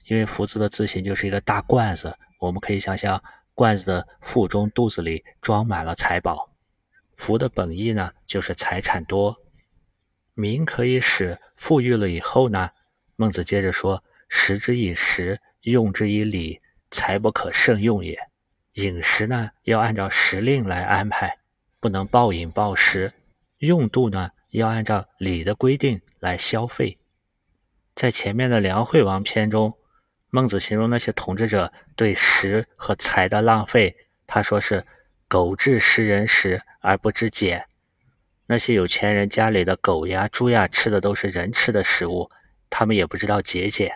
[0.06, 3.22] 因为福字的字形就是一个大罐子，我们可以想象
[3.54, 6.50] 罐子的腹中肚子里装满了财宝。
[7.16, 9.36] 福的本意呢就是财产多，
[10.34, 12.70] 民可以使富裕了以后呢，
[13.16, 16.58] 孟子接着说：食之以时，用之以礼，
[16.90, 18.18] 财不可胜用也。
[18.74, 21.38] 饮食呢，要按照时令来安排，
[21.80, 23.12] 不能暴饮暴食；
[23.58, 26.96] 用度呢，要按照礼的规定来消费。
[28.00, 29.76] 在前面的梁惠王篇中，
[30.30, 33.94] 孟子形容那些统治者对食和财的浪费，
[34.26, 34.86] 他说是
[35.28, 37.62] “狗彘食人食而不知俭”。
[38.48, 42.30] 那些有钱人家里的狗呀、猪呀吃的都是人吃的食物，
[42.70, 43.92] 他们也不知道节俭，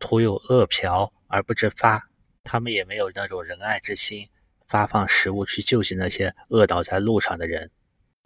[0.00, 2.02] 徒有饿殍而不知发。
[2.42, 4.26] 他们也没有那种仁爱之心，
[4.66, 7.70] 发放食物去救济那些饿倒在路上的人。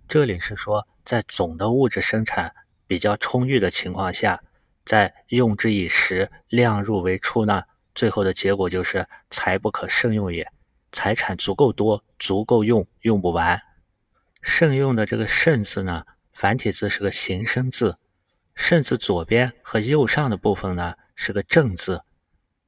[0.09, 2.51] 这里是说，在总的物质生产
[2.87, 4.43] 比较充裕的情况下，
[4.87, 10.49] 在用之以时，量入为出呢，最后的结果就是财不可胜用也。
[10.93, 13.61] 财产足够多，足够用，用不完。
[14.41, 17.97] 胜用的这个胜字呢，繁体字是个形声字，
[18.55, 22.01] 胜字左边和右上的部分呢是个正字。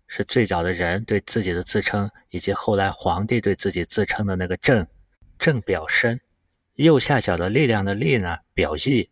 [0.09, 4.87] 是最早的人对自己的自称，以及后来皇帝对自己自称的那个“正”，
[5.39, 6.21] 正表身。
[6.75, 9.11] 右下角的力量的“力”呢，表意，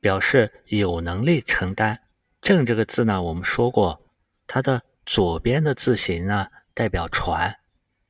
[0.00, 2.00] 表示有能力承担。
[2.40, 4.00] 正这个字呢，我们说过，
[4.46, 7.54] 它的左边的字形呢代表船，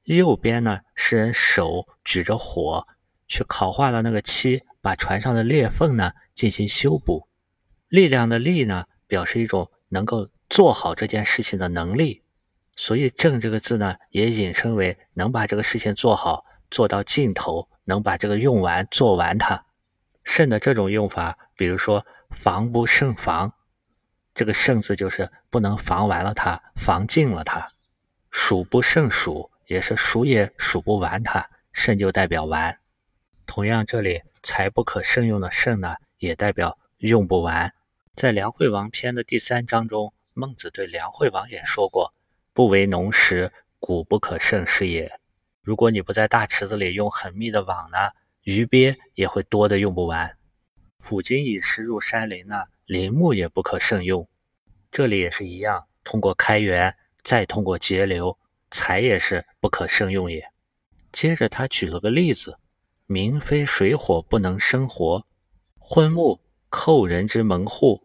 [0.04, 2.86] 右边呢是人手举着火
[3.26, 7.26] 去烤化了那个漆，把船上的裂缝呢进行修补。
[7.88, 12.22] 力量的“力”呢，表示一种能够做好这件事情的能力。
[12.76, 19.64] 所以“正”这个字呢，也引申为能把这个事情做好，做到尽头，能把这个用完做完它。
[20.22, 23.50] 胜的这种用法，比如说“防不胜防”，
[24.38, 27.72] 这个“胜”字就是不能防完了它，防尽了它。
[28.30, 32.78] “数不胜数”也是数也数不完它，胜就代表完。
[33.48, 37.74] 同样，这里“财不可胜用”的“胜”呢，也代表用不完。
[38.14, 42.14] 在《梁惠王篇》的第三章中，孟子对梁惠王也说过。
[42.52, 45.18] 不为农时，谷不可胜是也。
[45.64, 47.98] 如果你不在大池子里用很密的网呢，
[48.44, 50.36] 鱼鳖也会多的用不完。
[50.98, 54.26] 普京以食入山林呢，林木也不可胜用。
[54.90, 58.38] 这里也是一样，通过开源，再通过节流，
[58.70, 60.42] 财也是不可胜用也。
[61.12, 62.58] 接着他举了个例子：
[63.04, 65.26] 民非水火不能生活，
[65.78, 68.02] 昏木寇人之门户，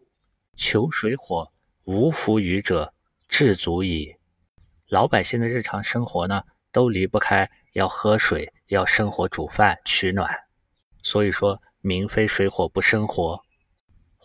[0.54, 1.50] 求水火
[1.84, 2.92] 无福于者，
[3.26, 4.14] 至足矣。
[4.88, 10.30] 老百姓的日常生活呢，都离不开要喝水、要生火煮饭取暖。
[11.02, 13.42] 所以说，民非水火不生活。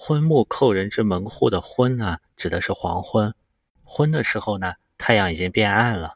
[0.02, 3.36] 昏木扣人之门户的昏呢，指的是黄昏。
[3.84, 6.16] 昏的时候呢，太阳已经变暗了。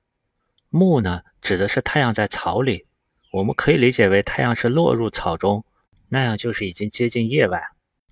[0.70, 2.88] 木呢，指的是太阳在草里。
[3.34, 5.66] 我们可以理解为太阳是落入草中，
[6.08, 7.60] 那样就是已经接近夜晚；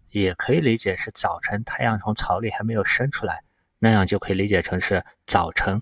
[0.10, 3.42] 也可以理解是早晨，太阳从草里还没有升出来，
[3.80, 5.82] 那样就可以理解成是早晨。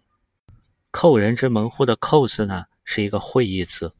[0.91, 3.95] 扣人之门户的扣字呢，是一个会意字，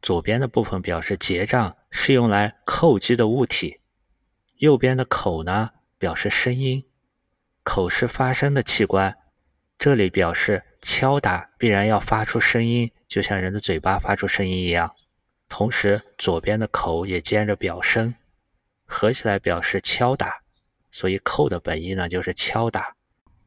[0.00, 3.79] 左边的部分表示结账，是用来叩击的物体；
[4.60, 6.84] 右边的口呢，表示声音，
[7.62, 9.16] 口是发声的器官，
[9.78, 14.90] 这里表示敲打必然要发出声音，就像人的嘴巴发出声音一样。
[15.48, 18.14] 同时，左边的口也兼着表声，
[18.84, 20.42] 合起来表示敲打，
[20.92, 22.94] 所以叩的本意呢就是敲打。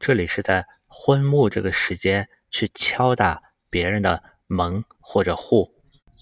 [0.00, 2.28] 这里是在昏暮这个时间。
[2.54, 5.74] 去敲打别人的门或者户。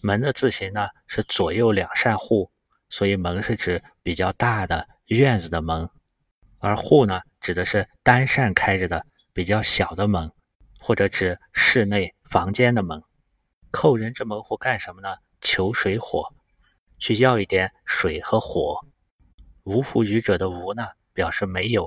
[0.03, 2.51] 门的字形呢是左右两扇户，
[2.93, 5.89] 所以门是指比较大的院子的门，
[6.61, 10.31] 而户呢指的是单扇开着的比较小的门，
[10.79, 13.03] 或者指室内房间的门。
[13.71, 15.09] 扣人之门户干什么呢？
[15.41, 16.35] 求水火，
[16.99, 18.79] 去要一点水和火。
[19.63, 21.87] 无福于者的无呢，表示没有；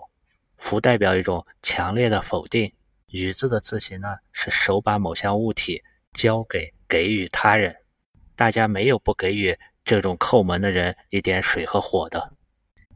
[0.58, 2.74] 福代表一种强烈的否定。
[3.12, 5.84] 予字的字形呢，是手把某项物体
[6.14, 7.76] 交给、给予他人。
[8.36, 12.33] 大家没有不给予这种叩门的人一点水和火的。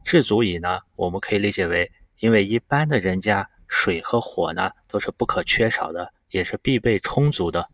[0.04, 7.68] 至足矣呢，我们可以理解为，因为一般的人家水和火呢都是不可缺少的，也是必备充足的。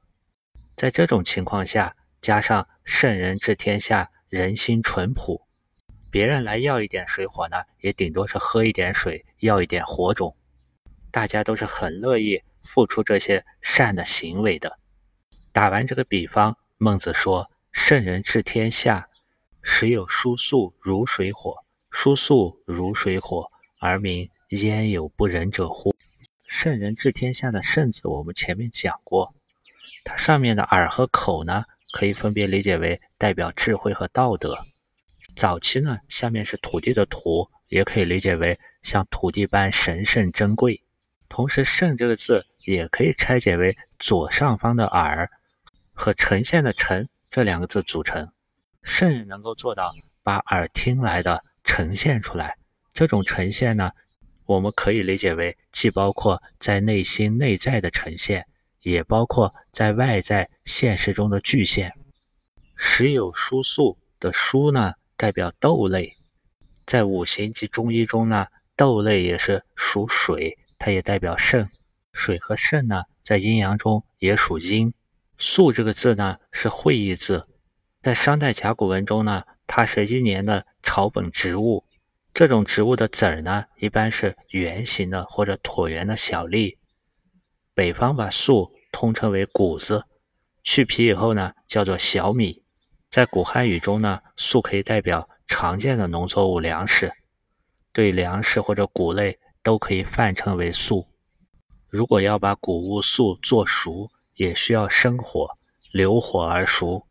[0.76, 5.40] 在这种情况下，加上圣人治天下，人心淳朴，
[6.10, 10.36] 别人来要一点水火呢，也顶多是喝一点水，要一点火种。
[11.10, 14.78] 大家都是很乐意付出这些善的行为的。
[15.52, 19.06] 打完这个比方，孟子说：“圣人治天下，
[19.62, 21.54] 时有疏素如水火，
[21.90, 23.48] 疏素如水火，
[23.78, 25.94] 而民焉有不仁者乎？”
[26.48, 29.32] 圣人治天下的“圣”字，我们前面讲过。
[30.04, 34.58] 它上面的耳和口呢，可以分别理解为代表智慧和道德。
[35.36, 40.82] 早期呢，下面是土地的土，也可以理解为像土地般神圣珍贵。
[41.28, 45.30] 同时，圣这个字也可以拆解为左上方的耳
[45.92, 47.06] 和呈现的呈
[47.36, 48.32] 这两个字组成。
[48.82, 52.56] 圣人能够做到把耳听来的呈现出来，
[52.94, 53.90] 这种呈现呢，
[54.46, 58.46] 我们可以理解为既包括在内心内在的呈现。
[58.80, 61.92] 也包括在外在现实中的具现。
[62.74, 66.14] 时有疏素的疏呢，代表豆类。
[66.86, 71.68] 在五行及中医中呢，豆类也是属水，它也代表肾。
[72.14, 74.94] 水和肾呢，在阴阳中也属阴。
[75.38, 77.46] 粟这个字呢，是会意字，
[78.02, 81.84] 在商代甲骨文中呢，它是一年的草本植物。
[82.32, 86.78] 这种植物的籽儿呢，一般是圆形的或者椭圆的小粒。
[87.74, 88.72] 北方把粟。
[88.92, 90.04] 通称为谷子，
[90.64, 92.62] 去皮以后呢，叫做小米。
[93.10, 97.12] 在古汉语中呢，粟可以代表常见的农作物粮食，
[97.92, 101.06] 对粮食或者谷类都可以泛称为粟。
[101.90, 105.58] 如果要把谷物粟做熟，也需要生火，
[105.90, 107.06] 流火而熟。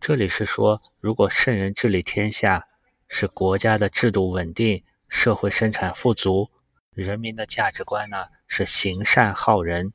[0.00, 2.66] 这里是说，如果圣人治理天下，
[3.08, 6.50] 使国家的制度稳定，社会生产富足，
[6.92, 9.92] 人民的价值观呢是行善好仁。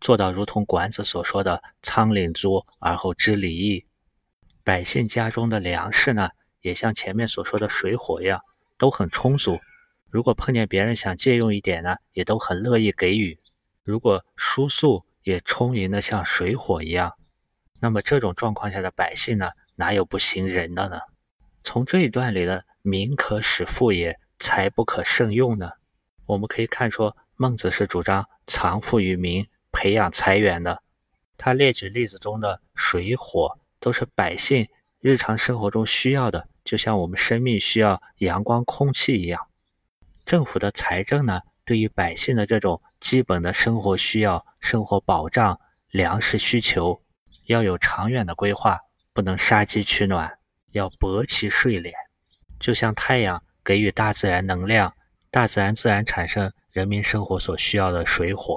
[0.00, 3.84] 做到如同管子所说的“仓廪足而后知礼义”，
[4.62, 6.30] 百姓家中的粮食呢，
[6.60, 8.40] 也像前面所说的水火一样，
[8.76, 9.58] 都很充足。
[10.08, 13.36] 如果碰见别人想借用一点呢，也都很乐意给予。
[13.82, 17.12] 如果输粟也充盈的像水火一样，
[17.80, 20.98] 那么这种状况下的百姓呢，哪有不行仁的呢？
[21.62, 25.72] 从这一段里的“民可使富也，财不可胜用”呢，
[26.24, 29.46] 我们可以看出孟子是主张藏富于民。
[29.70, 30.82] 培养财源的，
[31.36, 34.66] 他列举例子中的水火都是百姓
[34.98, 39.46] 日常生活中需要的，就像我们生命需要阳光、空气一样。
[40.24, 45.60] 政府的财政呢，对于百姓的这种基本的生活需要、生活保障、
[45.90, 46.98] 粮食需求，
[47.44, 48.80] 要有长远的规划，
[49.12, 50.38] 不能杀鸡取暖，
[50.70, 51.92] 要薄其睡敛。
[52.58, 54.94] 就像太阳给予大自然能量，
[55.30, 58.56] 大自然自然产生人民生活所需要的水火。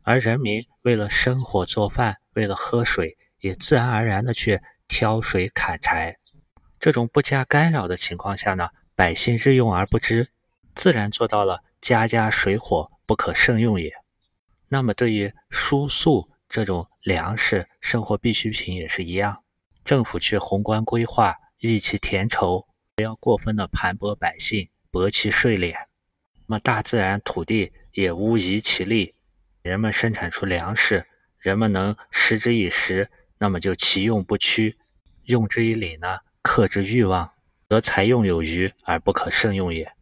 [0.00, 6.16] 而人民为了生火做饭，为了喝水，也自然而然的去挑水砍柴。
[6.80, 10.30] 这种不加干扰的情况下呢，百姓日用而不知，
[10.74, 13.92] 自然做到了家家水火不可胜用也。
[14.68, 19.42] 那么对于输粟这种粮食、生活必需品也是一样，
[19.84, 22.66] 政府去宏观规划，益其田畴，
[22.96, 25.74] 不要过分的盘剥百姓，薄其税敛。
[26.46, 29.14] 那么大自然土地也无遗其力。
[29.62, 31.06] 人们生产出粮食，
[31.38, 34.76] 人们能食之以食，那么就其用不屈；
[35.24, 37.30] 用之以礼呢，克之欲望，
[37.68, 39.92] 则财用有余而不可胜用也。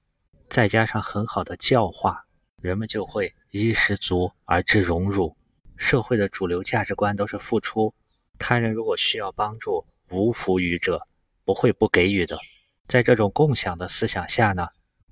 [0.49, 2.25] 再加上很好的教化，
[2.61, 5.37] 人们就会衣食足而知荣辱。
[5.77, 7.93] 社会的主流价值观都是付出，
[8.39, 11.07] 他人如果需要帮助，无福于者，
[11.45, 12.39] 不会不给予的。
[12.89, 14.69] 在这种共享的思想下呢，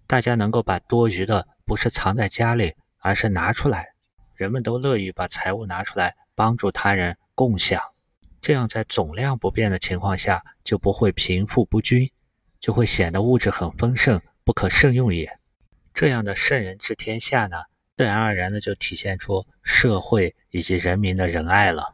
[0.07, 3.89] 大家能够把多余的不是藏在家里，而是拿出来。
[4.35, 7.83] 人们都乐于把财物拿出来帮助他人共享，
[8.41, 12.11] 这样在总量不变的情况下，就不会贫富不均，
[12.59, 15.39] 就会显得物质很丰盛，不可胜用也。
[15.95, 17.57] 这样的圣人治天下呢，
[17.97, 21.93] 自然而然的就体现出社会以及人民的仁爱了。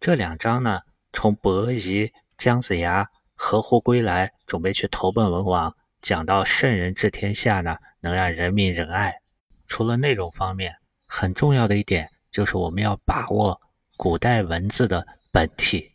[0.00, 0.80] 这两章呢，
[1.12, 9.20] 从伯夷、姜子牙合乎归来，准备去投奔文王，讲到圣人治天下呢，能让人民仁爱。
[9.66, 10.76] 除了内容方面，
[11.06, 13.60] 很重要的一点就是我们要把握
[13.96, 15.90] 古代文字的本体，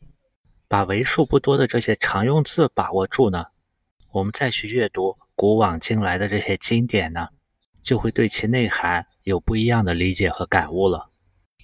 [0.68, 3.46] 把为数不多的这些常用字把握住呢，
[4.12, 7.28] 我们再去阅读古往今来的这些经典呢，
[7.84, 11.10] 就会对其内涵有不一样的理解和感悟了。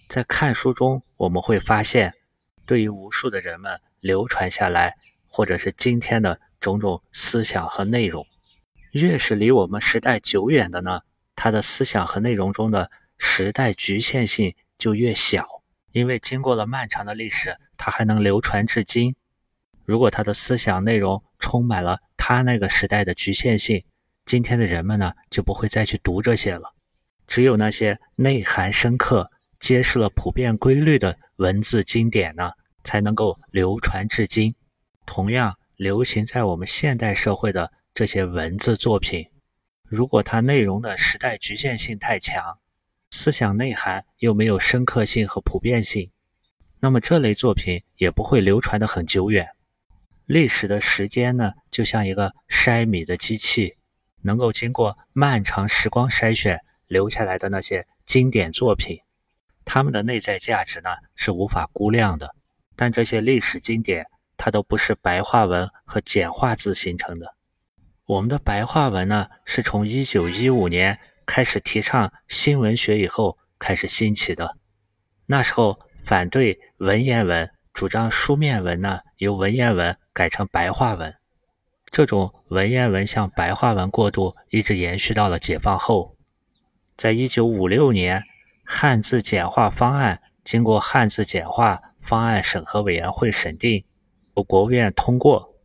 [0.09, 2.13] 在看书中，我们会发现，
[2.65, 4.93] 对于无数的人们流传下来，
[5.26, 8.28] 或者是今天的种种思想和内容，
[8.91, 10.99] 越是离我们时代久远的呢，
[11.34, 15.47] 它的思想和内容中的时代局限性就越小，
[15.93, 19.15] 因为经过了漫长的历史，它还能流传至今。
[19.91, 23.83] 如果他的思想内容充满了他那个时代的局限性，
[24.25, 26.73] 今天的人们呢就不会再去读这些了。
[27.27, 29.29] 只有那些内涵深刻。
[29.59, 32.49] 揭示了普遍规律的文字经典呢，
[32.83, 34.55] 才能够流传至今。
[35.05, 39.23] 同样，流行在我们现代社会的这些文字作品，
[39.87, 42.43] 如果它内容的时代局限性太强，
[43.11, 46.09] 思想内涵又没有深刻性和普遍性，
[46.79, 49.47] 那么这类作品也不会流传的很久远。
[50.32, 53.73] 历史的时间呢，就像一个筛米的机器，
[54.21, 58.99] 能够经过漫长时光筛选留下来的那些经典作品。
[59.65, 62.34] 它们的内在价值呢是无法估量的，
[62.77, 64.05] 但这些历史经典
[64.38, 67.36] 它都不是白话文和简化字形成的。
[68.05, 74.55] 我们的白话文呢是从一九一五年开始提倡新文学以后开始兴起的。
[75.25, 81.14] 那时候反对文言文，主张书面文呢由文言文改成白话文。
[81.91, 86.16] 这种文言文向白话文过渡一直延续到了解放后，
[86.95, 88.24] 在一九五六年。
[88.64, 93.84] 汉字简化方案经过汉字简化方案审核委员会审定，
[94.36, 95.55] 由国务院通过。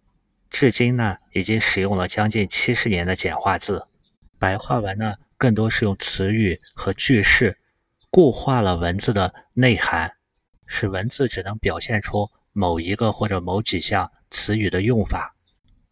[0.51, 3.87] 至今呢，已经使用了将近七十年的简化字。
[4.41, 7.59] 白话文呢，更多是用词语和句式
[8.11, 10.15] 固化了文字的内涵，
[10.67, 15.37] 使文字只能表现出某一个或者某几项词语的用法。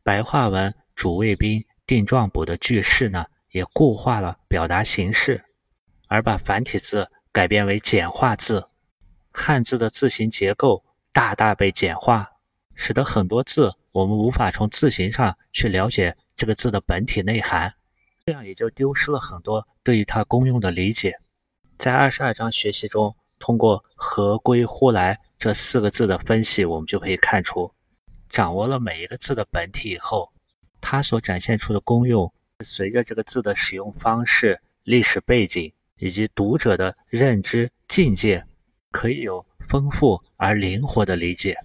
[0.02, 5.44] 白话文主谓宾定状补的句式呢，也固化了表达形式。
[6.08, 8.64] 而把繁体字改变为简化字，
[9.30, 12.30] 汉字的字形结构大大被简化，
[12.74, 17.74] 使得很多字我们无法从字形上去了解这个字的本体内涵，
[18.24, 21.18] 这样也就丢失了很多对于它功用的理解。
[21.78, 27.72] 在二十二章学习中，通过“合归乎来”这四个字的分析，我们就可以看出，
[28.28, 30.32] 掌握了每一个字的本体以后，
[30.80, 32.32] 它所展现出的功用，
[32.64, 35.72] 随着这个字的使用方式、历史背景。
[35.98, 38.44] 以及读者的认知境界，
[38.90, 41.56] 可以有丰富而灵活的理解。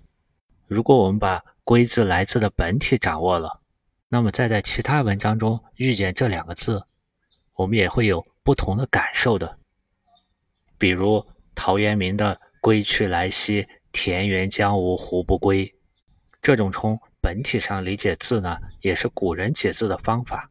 [0.68, 3.60] 如果我们把“归”字来自的本体掌握了，
[4.08, 6.82] 那么再在其他文章中遇见这两个字，
[7.56, 9.58] 我们也会有不同的感受的。
[10.78, 15.74] 比如陶渊明的“归去来兮，田园将芜胡不归”，
[16.42, 20.50] 这种从本体上理解字呢，也是古人解字的方法。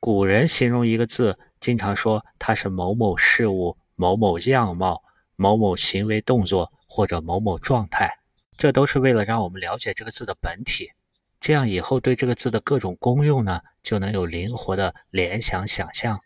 [0.00, 1.38] 古人形容一个字。
[1.60, 5.02] 经常说它是某某事物、某某样貌、
[5.34, 8.10] 某某行为动作或者某某状态，
[8.58, 10.90] 这都是为了让我们了解这个字的本体，
[11.40, 16.20] 这样以后对这个字的各种功用呢，就能有灵活的联想想象，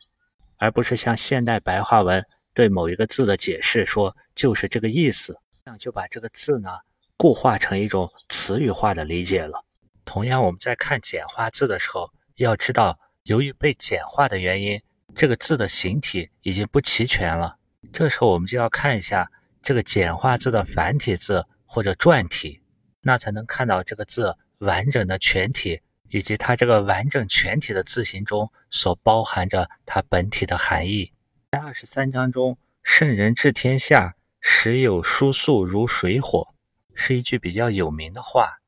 [0.57, 2.21] 而不是像现代白话文
[2.53, 6.71] 对某一个字的解释说就是这个意思，这样就把这个字呢
[7.17, 9.65] 固化成一种词语化的理解了。
[10.05, 14.81] 同样，我们在看简化字的时候，要知道由于被简化的原因。
[15.17, 17.57] 这个字的形体已经不齐全了，
[17.93, 19.29] 这时候我们就要看一下
[19.61, 22.61] 这个简化字的繁体字或者篆体，
[23.01, 25.81] 那才能看到这个字完整的全体，
[26.11, 31.13] 以及它这个完整全体的字形中所包含着它本体的含义。
[31.51, 36.49] 在二十三章中，“圣人治天下，时有书速如水火”
[36.95, 38.59] 是一句比较有名的话。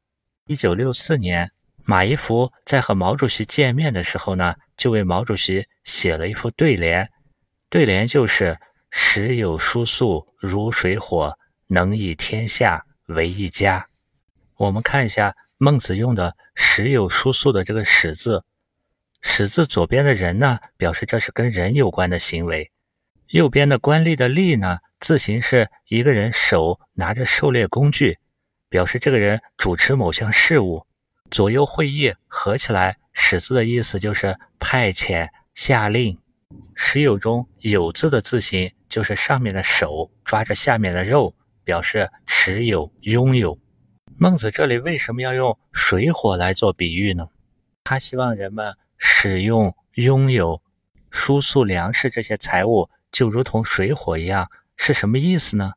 [0.47, 1.51] 一九六四年。
[1.83, 7.11] 马一浮在和毛主席见面的时候呢，就为毛主席写了一副对联，
[7.69, 8.57] 对联就是
[8.93, 13.89] “时有书速如水火，能以天下为一家”。
[14.57, 18.45] 我们看一下孟子用的“时有书速”的这个“始”字
[19.23, 22.71] ，“始”字左边的人呢，表示这是跟人有关的行为；
[23.31, 28.19] 右边的官吏的“吏”呢，字形是一个人手拿着狩猎工具，
[28.69, 30.85] 表示这个人主持某项事务。
[31.31, 36.19] 左右会议合起来，使字的意思就是派遣、下令。
[36.75, 43.57] 时有中有字的字形，就是上面的手抓着下面的肉，表示持有、拥有。
[44.19, 47.29] 孟子这里为什么要用水火来做比喻呢？
[47.85, 50.61] 他希望人们使用、拥有、
[51.13, 55.73] 输送粮食这些财物，就如同水火一样，是什么意思呢？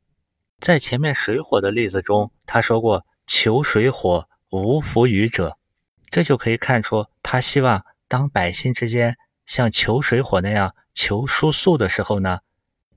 [0.60, 5.58] 在前面水火的例子中，他说过“求水火，无弗与者”，
[6.10, 12.40] 这就可以看出他希望当百姓之间像求水火那样求输素的时候呢，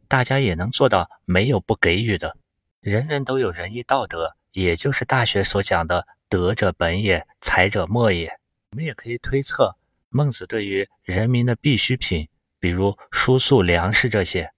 [0.06, 2.36] 大家也能做到没有不给予的，
[2.80, 4.36] 人人都有仁义道德。
[4.52, 8.38] 也就是《大学》所讲的“德者本也，才者末也”。
[8.72, 9.76] 我们也可以推测，
[10.08, 12.26] 孟子对于人民的必需品，
[12.66, 14.50] 比如输粟、粮食这些，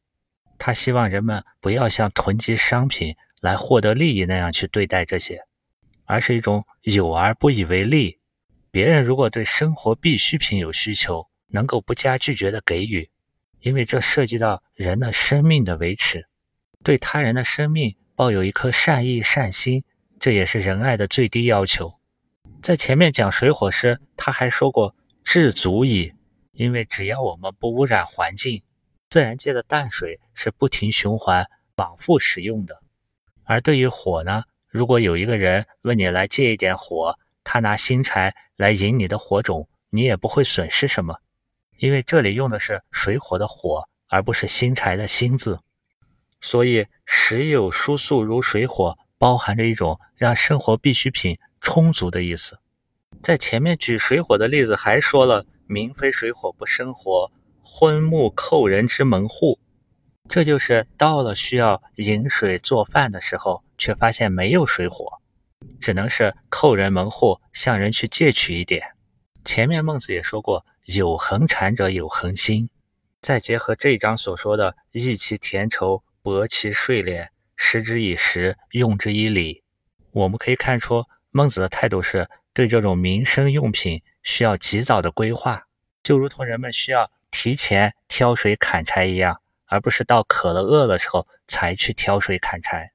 [0.56, 5.42] 他希望人们不要像囤积商品来获得利益那样去对待这些，
[6.06, 8.18] 而是一种有而不以为利。
[8.70, 13.11] 别人如果对生活必需品有需求，能够不加拒绝的给予，
[13.61, 16.26] 因为这涉及到人的生命的维持，
[16.82, 17.94] 对他人的生命。
[18.16, 19.84] 抱有一颗善意善心，
[20.18, 21.92] 这也是仁爱的最低要求。
[22.62, 26.14] 在前面讲水火时，他还说过“至足矣”，
[26.59, 28.61] 因为只要我们不污染环境，
[29.09, 31.46] 自然界的淡水是不停循环、
[31.76, 32.82] 往复使用的。
[33.44, 41.20] 而对于火呢，如果有一个人问你来借一点火，他拿新柴来引你的火种，你也不会损失什么，
[41.78, 45.61] 因为这里用的是水火的火，而不是新柴的新字。
[46.40, 52.59] 所以，时有输粟如水火，包含着一种让生活必需品充足的意思。
[53.22, 57.30] 在前面举水火的例子，还说了“民非水火不生活，
[57.62, 59.60] 昏木扣人之门户”，
[60.28, 65.20] 这就是到了需要饮水做饭的时候，却发现没有水火，
[65.80, 68.82] 只能是扣人门户，向人去借取一点。
[69.44, 72.68] 前面孟子也说过：“有恒产者有恒心。”
[73.22, 76.02] 再结合这一章所说的“益其田畴”。
[76.20, 79.62] 薄其税敛，食之以时，用之以礼。
[80.10, 82.28] 我们可以看出，孟子的态度是
[82.59, 85.68] 对这种民生用品需要及早的规划，
[86.02, 92.90] 就如同人们需要提前挑水砍柴一样，而不是到渴了饿的时候才去挑水砍柴。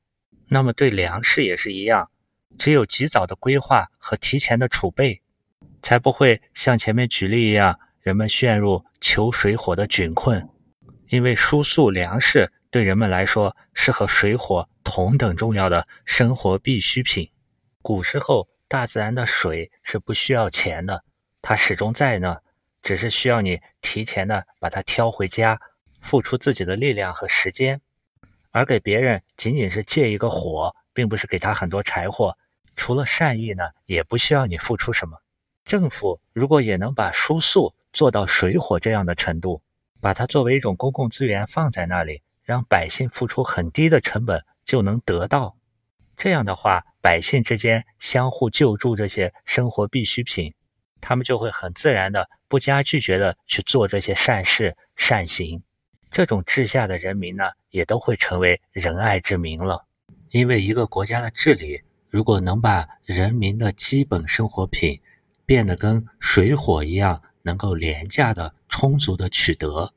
[0.50, 2.12] 那么对粮食也是一样，
[2.60, 5.22] 只有及早的规划和提前的储备，
[5.82, 10.46] 才不会像前面举例一样，人们陷入求水火的窘困。
[11.08, 12.52] 因为输粟粮食。
[12.70, 17.30] 对人们来说，是和水火同等重要的生活必需品。
[17.82, 21.04] 古时候，大自然的水是不需要钱的，
[21.44, 22.38] 它始终在呢，
[22.82, 25.62] 只是需要你提前的把它挑回家，
[26.02, 27.80] 付出自己的力量和时间。
[28.50, 32.36] 而给别人仅仅是借一个火，并不是给他很多柴火，
[32.76, 35.20] 除了善意呢，也不需要你付出什么。
[35.66, 39.62] 政府如果也能把输粟做到水火这样的程度，
[40.02, 42.24] 把它作为一种公共资源放在那里。
[42.42, 45.56] 让百姓付出很低的成本就能得到，
[46.24, 50.54] 这样的话，百姓之间相互救助这些生活必需品，
[51.02, 55.62] 他们就会很自然的、不加拒绝的去做这些善事善行。
[56.10, 59.86] 这种治下的人民呢，也都会成为仁爱之民了。
[60.30, 65.02] 因为一个国家的治理，如果能把人民的基本生活品
[65.46, 69.94] 变得跟水火一样，能够廉价的、充足的取得。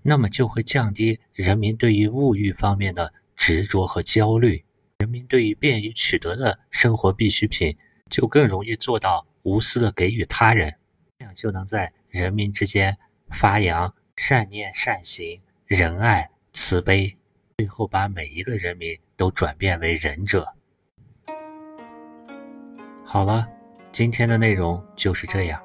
[0.00, 4.64] 那么就会降低人民对于物欲方面的执着和焦虑，
[4.98, 7.76] 人民对于便于取得的生活必需品
[8.10, 10.74] 就更容易做到无私的给予他人，
[11.20, 12.98] 这样就能在人民之间
[13.30, 17.16] 发扬善念、善行、仁爱、慈悲，
[17.58, 20.52] 最后把每一个人民都转变为仁者。
[23.04, 23.48] 好了，
[23.92, 25.62] 今天的内容就是这样。